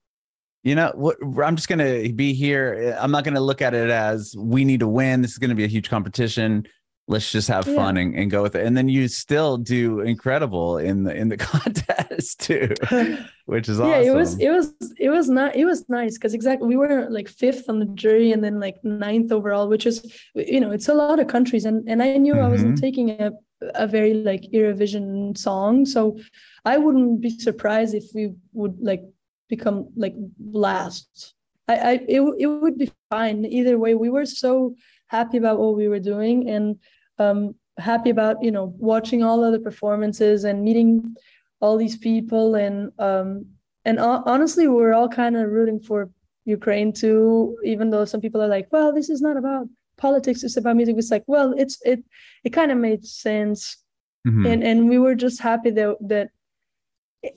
[0.64, 3.72] you know what i'm just going to be here i'm not going to look at
[3.72, 6.66] it as we need to win this is going to be a huge competition
[7.09, 8.03] let's just have fun yeah.
[8.03, 11.37] and, and, go with it and then you still do incredible in the in the
[11.53, 12.73] contest too
[13.47, 13.90] which is awesome.
[13.90, 14.11] yeah awesome.
[14.11, 17.29] it was it was it was not it was nice because exactly we were like
[17.29, 20.95] fifth on the jury and then like ninth overall which is you know it's a
[20.95, 22.45] lot of countries and and i knew mm-hmm.
[22.45, 22.85] i wasn't mm-hmm.
[22.85, 23.31] taking a
[23.75, 26.19] a very like eurovision song so
[26.64, 29.03] i wouldn't be surprised if we would like
[29.49, 30.14] become like
[30.53, 31.35] last
[31.69, 34.75] i i it, it would be fine either way we were so
[35.07, 36.79] happy about what we were doing and
[37.18, 41.16] um, happy about you know watching all of the performances and meeting
[41.61, 42.55] all these people.
[42.55, 43.46] And um,
[43.85, 46.11] and honestly we're all kind of rooting for
[46.44, 49.66] Ukraine too even though some people are like well this is not about
[49.98, 50.96] politics it's about music.
[50.98, 52.05] It's like well it's it
[52.44, 53.79] it kind of made sense.
[54.26, 54.46] Mm-hmm.
[54.46, 56.31] and and we were just happy that that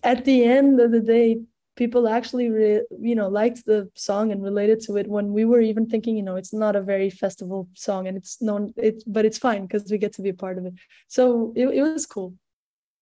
[0.04, 1.40] at the end of the day
[1.80, 5.62] people actually re- you know liked the song and related to it when we were
[5.62, 9.24] even thinking you know it's not a very festival song and it's known it but
[9.26, 10.74] it's fine because we get to be a part of it.
[11.08, 12.36] So it, it was cool.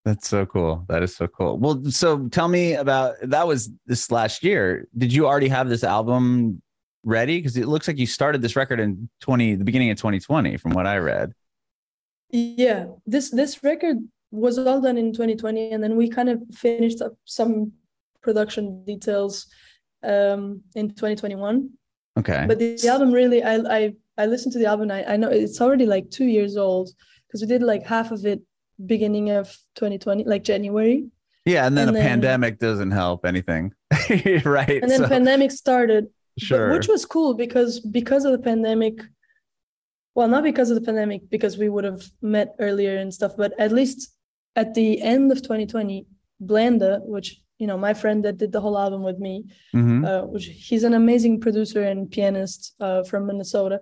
[0.04, 0.86] That's so cool.
[0.88, 1.58] That is so cool.
[1.58, 4.86] Well so tell me about that was this last year.
[4.96, 6.62] Did you already have this album
[7.02, 7.38] ready?
[7.38, 10.72] Because it looks like you started this record in 20 the beginning of 2020 from
[10.72, 11.32] what i read.
[12.30, 12.86] Yeah.
[13.06, 13.98] This this record
[14.30, 17.72] was all done in 2020 and then we kind of finished up some
[18.28, 19.46] production details
[20.02, 20.42] um,
[20.74, 21.70] in 2021.
[22.18, 22.44] Okay.
[22.46, 24.90] But the, the, album really, I I I listened to the album.
[24.90, 26.90] I I know it's already like two years old
[27.26, 28.40] because we did like half of it
[28.84, 31.06] beginning of 2020, like January.
[31.44, 33.72] Yeah, and then and a then, pandemic doesn't help anything,
[34.44, 34.78] right?
[34.82, 38.94] And then so, pandemic started, sure, but, which was cool because because of the pandemic.
[40.14, 43.52] Well, not because of the pandemic, because we would have met earlier and stuff, but
[43.58, 43.98] at least
[44.56, 46.06] at the end of 2020,
[46.40, 49.44] Blanda, which you know my friend that did the whole album with me
[49.74, 50.04] mm-hmm.
[50.04, 53.80] uh, which he's an amazing producer and pianist uh, from minnesota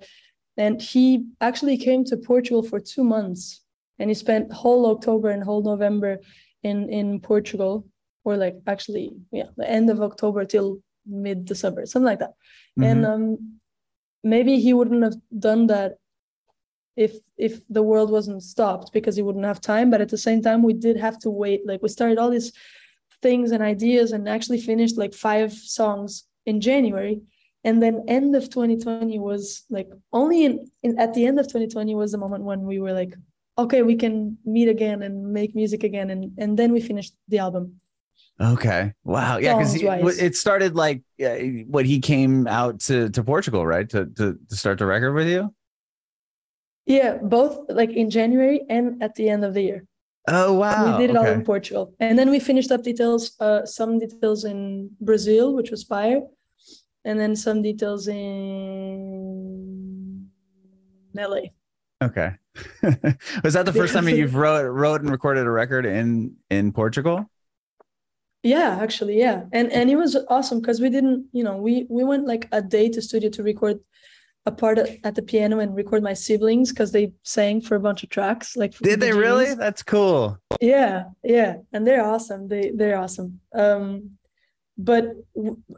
[0.56, 3.62] and he actually came to portugal for two months
[3.98, 6.18] and he spent whole october and whole november
[6.62, 7.86] in in portugal
[8.24, 12.34] or like actually yeah the end of october till mid december something like that
[12.78, 12.84] mm-hmm.
[12.84, 13.58] and um
[14.24, 15.98] maybe he wouldn't have done that
[16.96, 20.42] if if the world wasn't stopped because he wouldn't have time but at the same
[20.42, 22.52] time we did have to wait like we started all these
[23.22, 27.20] things and ideas and actually finished like five songs in january.
[27.64, 31.96] And then end of 2020 was like only in, in at the end of 2020
[31.96, 33.14] was the moment when we were like
[33.59, 36.11] okay we can meet again and make music again.
[36.11, 37.81] And and then we finished the album.
[38.40, 38.92] Okay.
[39.02, 39.38] Wow.
[39.38, 43.88] Yeah because it started like uh, what he came out to to portugal right?
[43.90, 45.52] To, to to start the record with you?
[46.85, 49.87] Yeah both like in january and at the end of the year
[50.28, 51.28] oh wow we did it okay.
[51.28, 55.70] all in portugal and then we finished up details uh some details in brazil which
[55.70, 56.20] was fire
[57.04, 58.26] and then some details in
[61.14, 61.40] la
[62.02, 62.32] Okay.
[63.42, 67.30] was that the first time you've wrote wrote and recorded a record in in Portugal?
[68.42, 69.44] Yeah, actually, yeah.
[69.52, 72.62] And and it was awesome because we didn't, you know, we we went like a
[72.62, 73.80] day to studio to record
[74.46, 78.04] a part at the piano and record my siblings because they sang for a bunch
[78.04, 78.56] of tracks.
[78.56, 79.54] Like did they really?
[79.54, 80.38] That's cool.
[80.61, 82.48] Yeah, yeah, and they're awesome.
[82.48, 83.40] They they're awesome.
[83.54, 84.12] Um,
[84.78, 85.09] but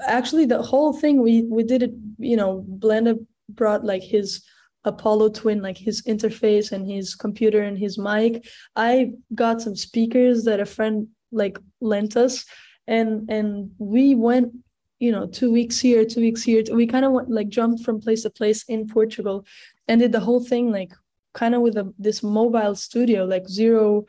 [0.06, 1.92] actually, the whole thing we we did it.
[2.18, 3.16] You know, Blanda
[3.48, 4.44] brought like his
[4.84, 8.46] Apollo Twin, like his interface and his computer and his mic.
[8.76, 12.44] I got some speakers that a friend like lent us,
[12.86, 14.52] and and we went,
[14.98, 16.62] you know, two weeks here, two weeks here.
[16.72, 19.44] We kind of went like jumped from place to place in Portugal,
[19.86, 20.92] and did the whole thing like
[21.34, 24.06] kind of with a, this mobile studio, like zero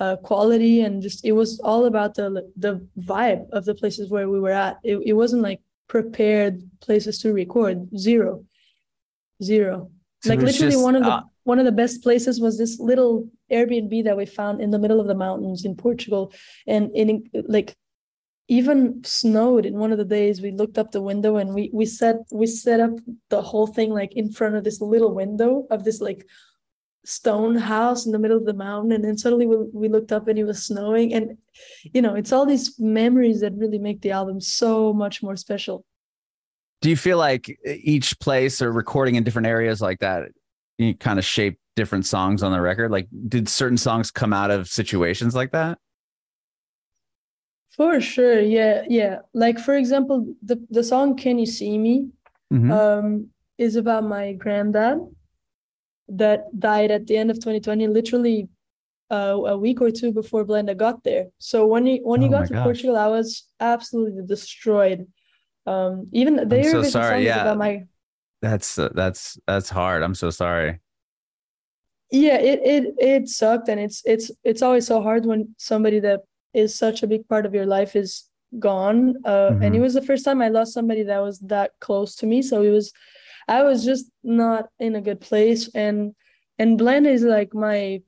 [0.00, 4.28] uh, quality, and just it was all about the the vibe of the places where
[4.28, 4.78] we were at.
[4.82, 7.96] It, it wasn't like prepared places to record.
[7.96, 8.44] Zero.
[9.42, 9.90] Zero.
[10.22, 12.80] So like literally just, one of the uh, one of the best places was this
[12.80, 16.32] little Airbnb that we found in the middle of the mountains in Portugal,
[16.66, 17.76] and in like
[18.48, 21.86] even snowed in one of the days we looked up the window and we we
[21.86, 22.90] set we set up
[23.30, 26.26] the whole thing like in front of this little window of this like
[27.04, 28.92] stone house in the middle of the mountain.
[28.92, 31.12] And then suddenly we, we looked up and it was snowing.
[31.12, 31.38] And
[31.82, 35.84] you know it's all these memories that really make the album so much more special.
[36.82, 40.24] Do you feel like each place or recording in different areas like that
[40.76, 42.90] you kind of shape different songs on the record?
[42.90, 45.78] Like did certain songs come out of situations like that
[47.76, 49.18] for sure yeah yeah.
[49.32, 52.08] Like for example the, the song can you see me
[52.52, 52.70] mm-hmm.
[52.70, 54.98] um, is about my granddad
[56.08, 58.48] that died at the end of 2020 literally
[59.10, 61.26] uh, a week or two before Blanda got there.
[61.38, 62.64] So when he when he oh got to gosh.
[62.64, 65.06] portugal i was absolutely destroyed.
[65.66, 67.42] Um even they so sorry yeah.
[67.42, 67.84] about my
[68.42, 70.02] that's uh, that's that's hard.
[70.02, 70.80] I'm so sorry.
[72.10, 76.20] Yeah it it it sucked and it's it's it's always so hard when somebody that
[76.54, 78.24] is such a big part of your life is
[78.58, 79.16] gone.
[79.24, 79.62] Uh mm-hmm.
[79.62, 82.42] and it was the first time i lost somebody that was that close to me.
[82.42, 82.92] So it was
[83.48, 85.68] i was just not in a good place.
[85.74, 86.14] And
[86.58, 88.02] and Blanda is like my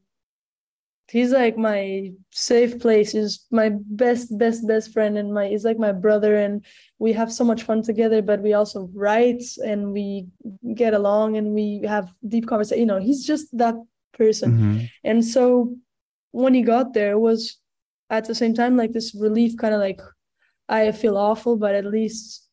[1.08, 3.12] he's like my safe place.
[3.12, 6.36] He's my best best best friend and my he's like my brother.
[6.36, 6.64] And
[6.98, 10.28] we have so much fun together but we also write and we
[10.74, 13.74] get along and we have deep conversation you know he's just that
[14.12, 14.52] person.
[14.52, 14.84] Mm-hmm.
[15.04, 15.74] and so
[16.30, 17.58] when he got there was
[18.10, 20.00] at the same time like this relief kind of like
[20.68, 22.46] i feel awful but at least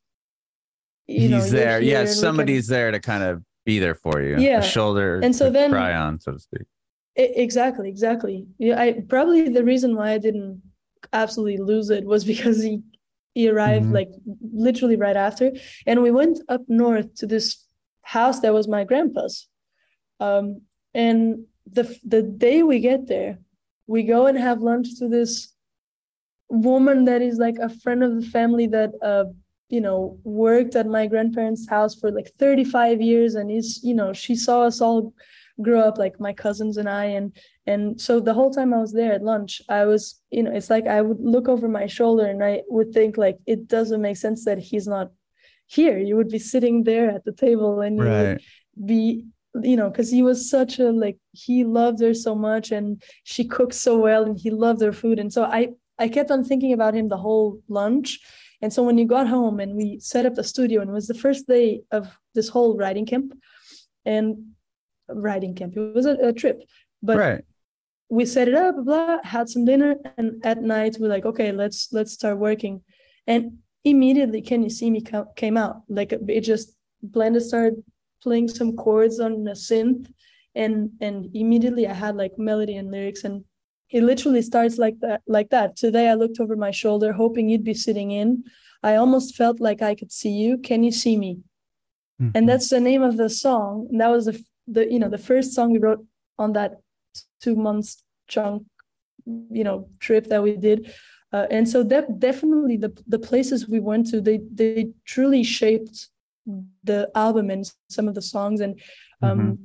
[1.08, 1.82] you he's know, there.
[1.82, 2.76] Yeah somebody's can...
[2.76, 4.38] there to kind of be there for you.
[4.39, 4.60] Yeah.
[4.60, 6.63] a shoulder and so then cry on so to speak.
[7.16, 8.46] Exactly exactly.
[8.58, 10.62] Yeah i probably the reason why i didn't
[11.12, 12.82] absolutely lose it was because he
[13.34, 13.96] he arrived mm-hmm.
[13.96, 14.10] like
[14.54, 15.52] literally right after.
[15.88, 17.66] And we went up north to this
[18.04, 19.48] house that was my grandpa's.
[20.20, 20.62] Um
[20.93, 23.39] and the the day we get there
[23.88, 25.53] we go and have lunch to this
[26.49, 29.25] woman that is like a friend of the family that uh
[29.69, 34.13] you know worked at my grandparents house for like 35 years and is you know
[34.13, 35.13] she saw us all
[35.61, 37.05] grow up like my cousins and I.
[37.05, 40.51] And and so the whole time I was there at lunch I was you know
[40.51, 44.01] it's like I would look over my shoulder and I would think like it doesn't
[44.01, 45.11] make sense that he's not
[45.67, 45.97] here.
[45.97, 48.41] You would be sitting there at the table and you would
[48.86, 49.25] be
[49.62, 53.45] you know because he was such a like he loved her so much and she
[53.45, 56.74] cooked so well and he loved her food and so I I kept on thinking
[56.74, 58.20] about him the whole lunch
[58.62, 61.08] and so when you got home and we set up the studio and it was
[61.08, 63.34] the first day of this whole writing camp
[64.06, 64.54] and
[65.08, 65.76] writing camp.
[65.76, 66.64] It was a, a trip,
[67.01, 67.43] but right.
[68.10, 71.89] we set it up, blah, had some dinner, and at night we're like, okay, let's
[71.91, 72.82] let's start working,
[73.28, 75.04] and immediately, can you see me
[75.36, 77.84] came out like it just Blanda started
[78.24, 80.11] playing some chords on a synth,
[80.55, 83.43] and and immediately I had like melody and lyrics, and
[83.89, 85.76] it literally starts like that like that.
[85.76, 88.43] Today I looked over my shoulder, hoping you'd be sitting in.
[88.82, 90.57] I almost felt like I could see you.
[90.57, 91.39] Can you see me?
[92.21, 92.38] mm-hmm.
[92.38, 93.88] and that's the name of the song.
[93.91, 96.05] And that was the the you know the first song we wrote
[96.38, 96.80] on that
[97.41, 98.63] two months chunk,
[99.26, 100.93] you know, trip that we did.
[101.32, 106.09] Uh, and so that definitely the the places we went to, they they truly shaped
[106.84, 108.62] the album and some of the songs.
[108.62, 108.80] And
[109.22, 109.64] um, mm-hmm.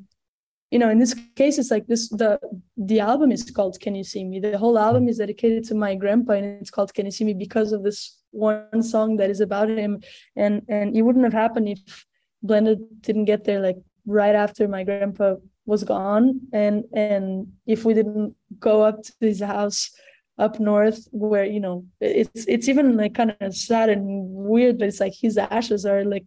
[0.71, 2.39] you know in this case it's like this the
[2.77, 4.41] the album is called can you see me?
[4.41, 7.35] The whole album is dedicated to my grandpa and it's called can you see me
[7.35, 10.01] because of this one song that is about him.
[10.37, 12.07] And and it wouldn't have happened if
[12.43, 13.77] Blanda didn't get there like
[14.07, 16.41] right after my grandpa was gone.
[16.53, 19.91] And and if we didn't go up to his house
[20.39, 24.87] up north where you know it's it's even like kind of sad and weird but
[24.87, 26.27] it's like his ashes are like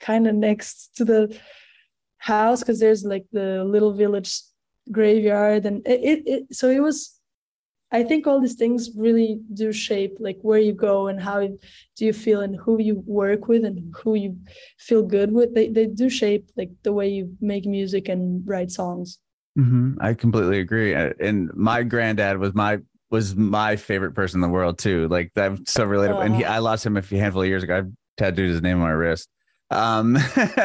[0.00, 1.38] kind of next to the
[2.18, 4.40] house because there's like the little village
[4.90, 7.20] graveyard and it, it, it, so it was
[7.92, 12.04] i think all these things really do shape like where you go and how do
[12.04, 14.36] you feel and who you work with and who you
[14.78, 15.54] feel good with.
[15.54, 19.18] They, they do shape like the way you make music and write songs.
[19.58, 19.94] Mm-hmm.
[20.00, 22.78] i completely agree and my granddad was my
[23.10, 26.44] was my favorite person in the world too like i'm so relatable uh, and he
[26.44, 27.78] i lost him a few handful of years ago.
[27.78, 29.28] I tattooed his name on my wrist
[29.70, 30.16] um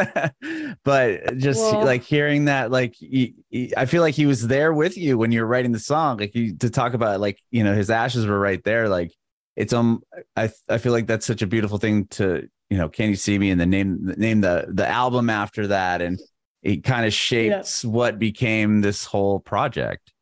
[0.84, 4.72] but just well, like hearing that like he, he, i feel like he was there
[4.72, 7.74] with you when you're writing the song like you to talk about like you know
[7.74, 9.12] his ashes were right there like
[9.58, 10.02] it's um
[10.38, 13.38] i i feel like that's such a beautiful thing to you know can you see
[13.38, 16.18] me and the name name the the album after that and
[16.64, 17.90] it kind of shapes yeah.
[17.90, 20.14] what became this whole project.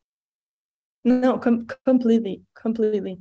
[1.04, 3.18] No com- completely completely.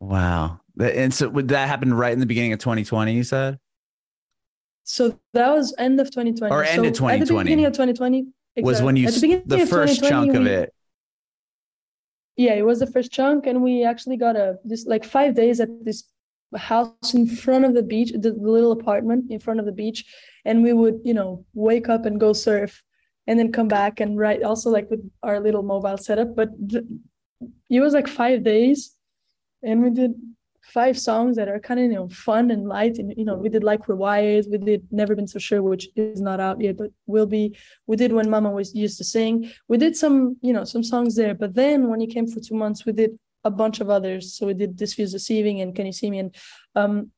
[0.00, 0.60] Wow.
[0.78, 3.58] And so would that happen right in the beginning of 2020 you said
[4.84, 6.52] so that was end of 2020.
[6.52, 7.20] Or end so of 2020.
[7.20, 8.26] At the beginning of 2020.
[8.54, 8.62] Exactly.
[8.62, 10.74] Was when you the, the first chunk of it.
[12.36, 15.60] Yeah, it was the first chunk, and we actually got a this like five days
[15.60, 16.04] at this
[16.56, 20.04] house in front of the beach, the little apartment in front of the beach,
[20.44, 22.82] and we would you know wake up and go surf,
[23.26, 26.34] and then come back and write also like with our little mobile setup.
[26.36, 26.84] But th-
[27.70, 28.94] it was like five days,
[29.62, 30.12] and we did
[30.62, 33.48] five songs that are kind of you know fun and light and you know we
[33.48, 36.90] did like rewired we did never been so sure which is not out yet but
[37.06, 37.56] will be.
[37.86, 39.50] We did when mama was used to sing.
[39.68, 42.54] We did some you know some songs there but then when you came for two
[42.54, 44.34] months we did a bunch of others.
[44.34, 46.20] So we did this feels deceiving and can you see me?
[46.20, 46.34] And
[46.76, 47.10] um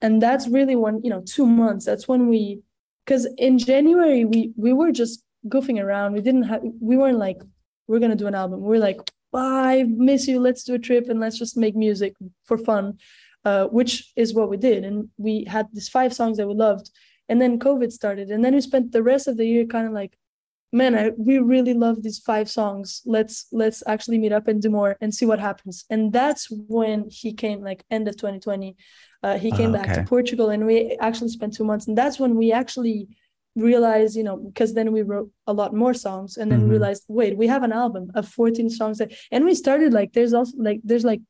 [0.00, 2.60] and that's really when you know two months that's when we
[3.04, 6.14] because in january we we were just goofing around.
[6.14, 7.40] We didn't have we weren't like
[7.86, 8.60] we're gonna do an album.
[8.60, 9.00] We're like
[9.34, 10.40] I miss you.
[10.40, 12.14] Let's do a trip and let's just make music
[12.44, 12.98] for fun,
[13.44, 14.84] uh, which is what we did.
[14.84, 16.90] And we had these five songs that we loved.
[17.28, 18.30] And then COVID started.
[18.30, 20.16] And then we spent the rest of the year kind of like,
[20.72, 23.02] man, I, we really love these five songs.
[23.06, 25.84] Let's let's actually meet up and do more and see what happens.
[25.90, 28.76] And that's when he came, like end of 2020.
[29.22, 29.86] Uh, he came oh, okay.
[29.86, 31.86] back to Portugal and we actually spent two months.
[31.86, 33.08] And that's when we actually
[33.56, 36.70] realized you know because then we wrote a lot more songs and then mm-hmm.
[36.70, 40.32] realized wait we have an album of 14 songs that, and we started like there's
[40.32, 41.20] also like there's like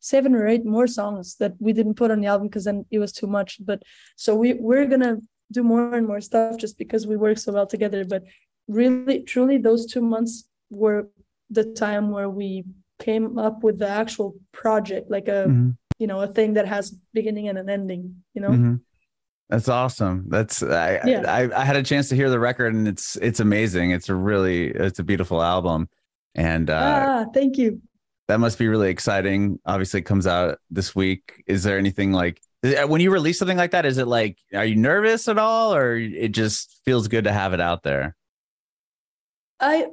[0.00, 2.98] seven or eight more songs that we didn't put on the album because then it
[2.98, 3.82] was too much but
[4.16, 5.16] so we we're gonna
[5.52, 8.22] do more and more stuff just because we work so well together but
[8.68, 11.08] really truly those two months were
[11.50, 12.64] the time where we
[12.98, 15.70] came up with the actual project like a mm-hmm.
[15.98, 18.74] you know a thing that has beginning and an ending you know mm-hmm.
[19.48, 20.24] That's awesome.
[20.28, 21.22] That's I, yeah.
[21.26, 23.92] I I had a chance to hear the record and it's it's amazing.
[23.92, 25.88] It's a really it's a beautiful album.
[26.34, 27.80] And uh ah, thank you.
[28.28, 29.60] That must be really exciting.
[29.64, 31.44] Obviously it comes out this week.
[31.46, 32.40] Is there anything like
[32.88, 35.94] when you release something like that is it like are you nervous at all or
[35.94, 38.16] it just feels good to have it out there?
[39.60, 39.86] I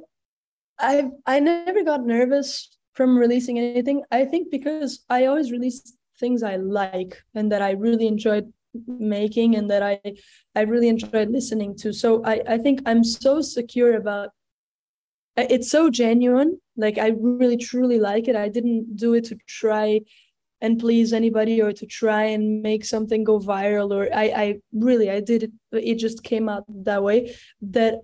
[0.80, 4.02] I I never got nervous from releasing anything.
[4.10, 8.52] I think because I always release things I like and that I really enjoyed
[8.86, 10.00] making and that I
[10.54, 11.92] I really enjoyed listening to.
[11.92, 14.30] So I I think I'm so secure about
[15.36, 16.60] it's so genuine.
[16.76, 18.36] Like I really truly like it.
[18.36, 20.00] I didn't do it to try
[20.60, 25.10] and please anybody or to try and make something go viral or I I really
[25.10, 28.00] I did it it just came out that way that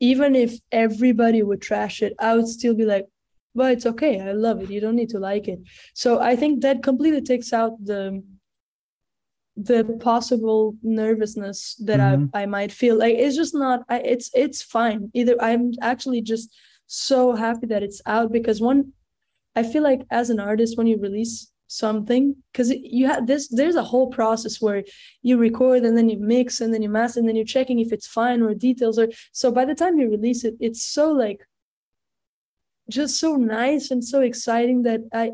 [0.00, 3.06] even if everybody would trash it, I would still be like,
[3.54, 4.20] well, it's okay.
[4.20, 4.70] I love it.
[4.70, 5.60] You don't need to like it.
[5.94, 8.22] So I think that completely takes out the
[9.62, 12.26] the possible nervousness that mm-hmm.
[12.34, 16.22] I, I might feel like it's just not I, it's it's fine either i'm actually
[16.22, 16.54] just
[16.86, 18.92] so happy that it's out because one
[19.54, 23.76] i feel like as an artist when you release something because you have this there's
[23.76, 24.82] a whole process where
[25.22, 27.92] you record and then you mix and then you master and then you're checking if
[27.92, 31.46] it's fine or details or so by the time you release it it's so like
[32.88, 35.30] just so nice and so exciting that i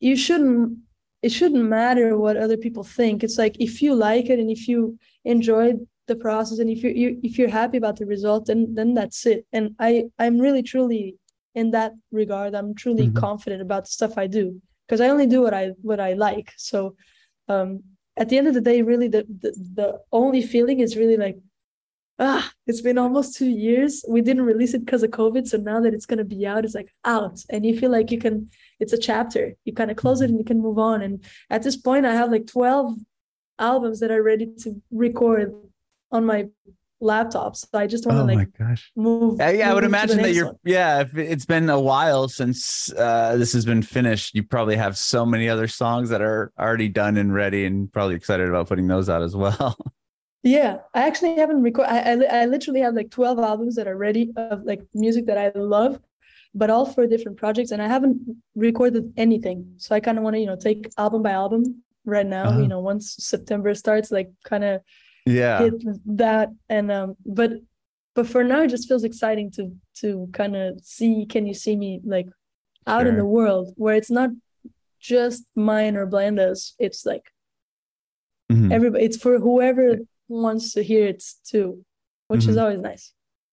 [0.00, 0.78] you shouldn't
[1.24, 3.24] it shouldn't matter what other people think.
[3.24, 5.72] It's like if you like it and if you enjoy
[6.06, 9.24] the process and if you're you, if you're happy about the result then then that's
[9.24, 9.46] it.
[9.56, 11.16] And i i'm really truly
[11.54, 12.54] in that regard.
[12.54, 13.24] I'm truly mm-hmm.
[13.26, 16.52] confident about the stuff i do because i only do what i what i like.
[16.58, 16.94] So
[17.48, 17.68] um
[18.18, 19.50] at the end of the day really the the,
[19.80, 21.38] the only feeling is really like
[22.18, 25.80] ah it's been almost two years we didn't release it because of covid so now
[25.80, 28.48] that it's going to be out it's like out and you feel like you can
[28.78, 30.30] it's a chapter you kind of close it mm-hmm.
[30.30, 32.94] and you can move on and at this point i have like 12
[33.58, 35.52] albums that are ready to record
[36.12, 36.46] on my
[37.00, 37.56] laptop.
[37.56, 38.90] So I just want to oh like my gosh.
[38.96, 39.38] move.
[39.38, 40.58] Yeah, yeah move I would imagine that you're one.
[40.64, 44.96] yeah, if it's been a while since uh, this has been finished, you probably have
[44.96, 48.88] so many other songs that are already done and ready and probably excited about putting
[48.88, 49.76] those out as well.
[50.44, 51.90] Yeah, I actually haven't recorded.
[51.90, 55.38] I, I, I literally have like 12 albums that are ready of like music that
[55.38, 55.98] I love,
[56.54, 57.70] but all for different projects.
[57.70, 58.20] And I haven't
[58.54, 59.74] recorded anything.
[59.78, 62.60] So I kind of want to, you know, take album by album right now, uh-huh.
[62.60, 64.82] you know, once September starts, like kind of
[65.26, 67.52] yeah hit that and um but
[68.14, 71.76] but for now it just feels exciting to to kind of see can you see
[71.76, 72.28] me like
[72.86, 73.08] out sure.
[73.08, 74.30] in the world where it's not
[75.00, 77.32] just mine or Blanda's it's like
[78.50, 78.70] mm-hmm.
[78.70, 79.98] everybody it's for whoever
[80.28, 81.84] wants to hear it too
[82.28, 82.50] which mm-hmm.
[82.50, 83.12] is always nice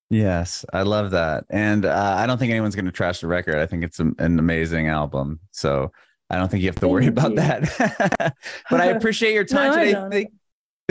[0.09, 3.55] yes i love that and uh, i don't think anyone's going to trash the record
[3.55, 5.91] i think it's an amazing album so
[6.29, 7.09] i don't think you have to Thank worry you.
[7.09, 8.35] about that
[8.69, 10.27] but i appreciate your time no, today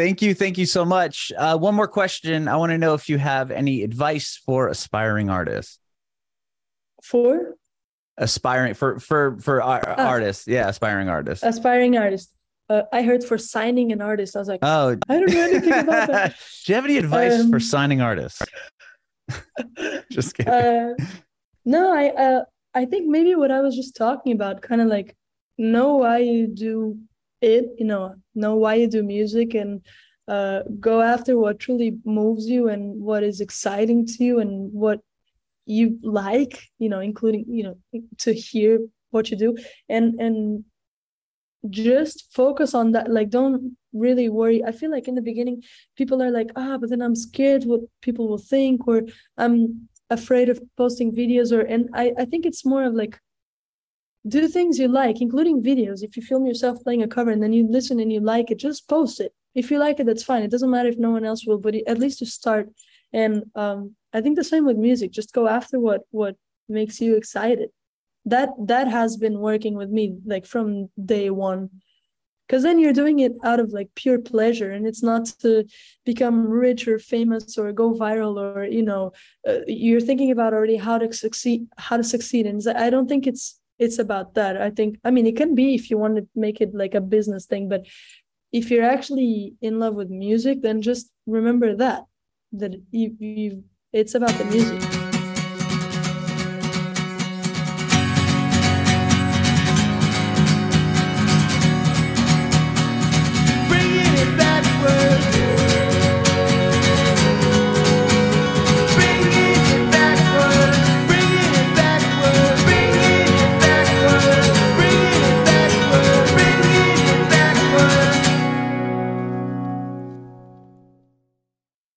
[0.00, 0.32] Thank you.
[0.32, 1.30] Thank you so much.
[1.36, 2.48] Uh, one more question.
[2.48, 5.78] I want to know if you have any advice for aspiring artists.
[7.02, 7.56] For?
[8.16, 11.44] Aspiring for for for uh, artists, yeah, aspiring artists.
[11.44, 12.34] Aspiring artists.
[12.70, 14.36] Uh, I heard for signing an artist.
[14.36, 16.36] I was like, oh, I don't know anything about that.
[16.64, 18.40] Do you have any advice um, for signing artists?
[20.10, 20.52] just kidding.
[20.52, 20.94] Uh,
[21.64, 25.16] no, I uh, I think maybe what I was just talking about, kind of like
[25.58, 26.98] know why you do
[27.40, 29.82] it you know know why you do music and
[30.28, 35.00] uh, go after what truly moves you and what is exciting to you and what
[35.66, 38.78] you like you know including you know to hear
[39.10, 39.56] what you do
[39.88, 40.64] and and
[41.68, 45.62] just focus on that like don't really worry i feel like in the beginning
[45.96, 49.02] people are like ah but then i'm scared what people will think or
[49.36, 53.20] i'm afraid of posting videos or and i i think it's more of like
[54.26, 56.02] do things you like, including videos.
[56.02, 58.58] If you film yourself playing a cover and then you listen and you like it,
[58.58, 59.32] just post it.
[59.54, 60.42] If you like it, that's fine.
[60.42, 62.68] It doesn't matter if no one else will, but at least to start.
[63.12, 65.10] And um, I think the same with music.
[65.10, 66.36] Just go after what what
[66.68, 67.70] makes you excited.
[68.24, 71.70] That that has been working with me like from day one.
[72.46, 75.64] Because then you're doing it out of like pure pleasure, and it's not to
[76.04, 79.12] become rich or famous or go viral or you know,
[79.48, 82.46] uh, you're thinking about already how to succeed, how to succeed.
[82.46, 85.74] And I don't think it's it's about that i think i mean it can be
[85.74, 87.86] if you want to make it like a business thing but
[88.52, 92.04] if you're actually in love with music then just remember that
[92.52, 94.99] that you, you it's about the music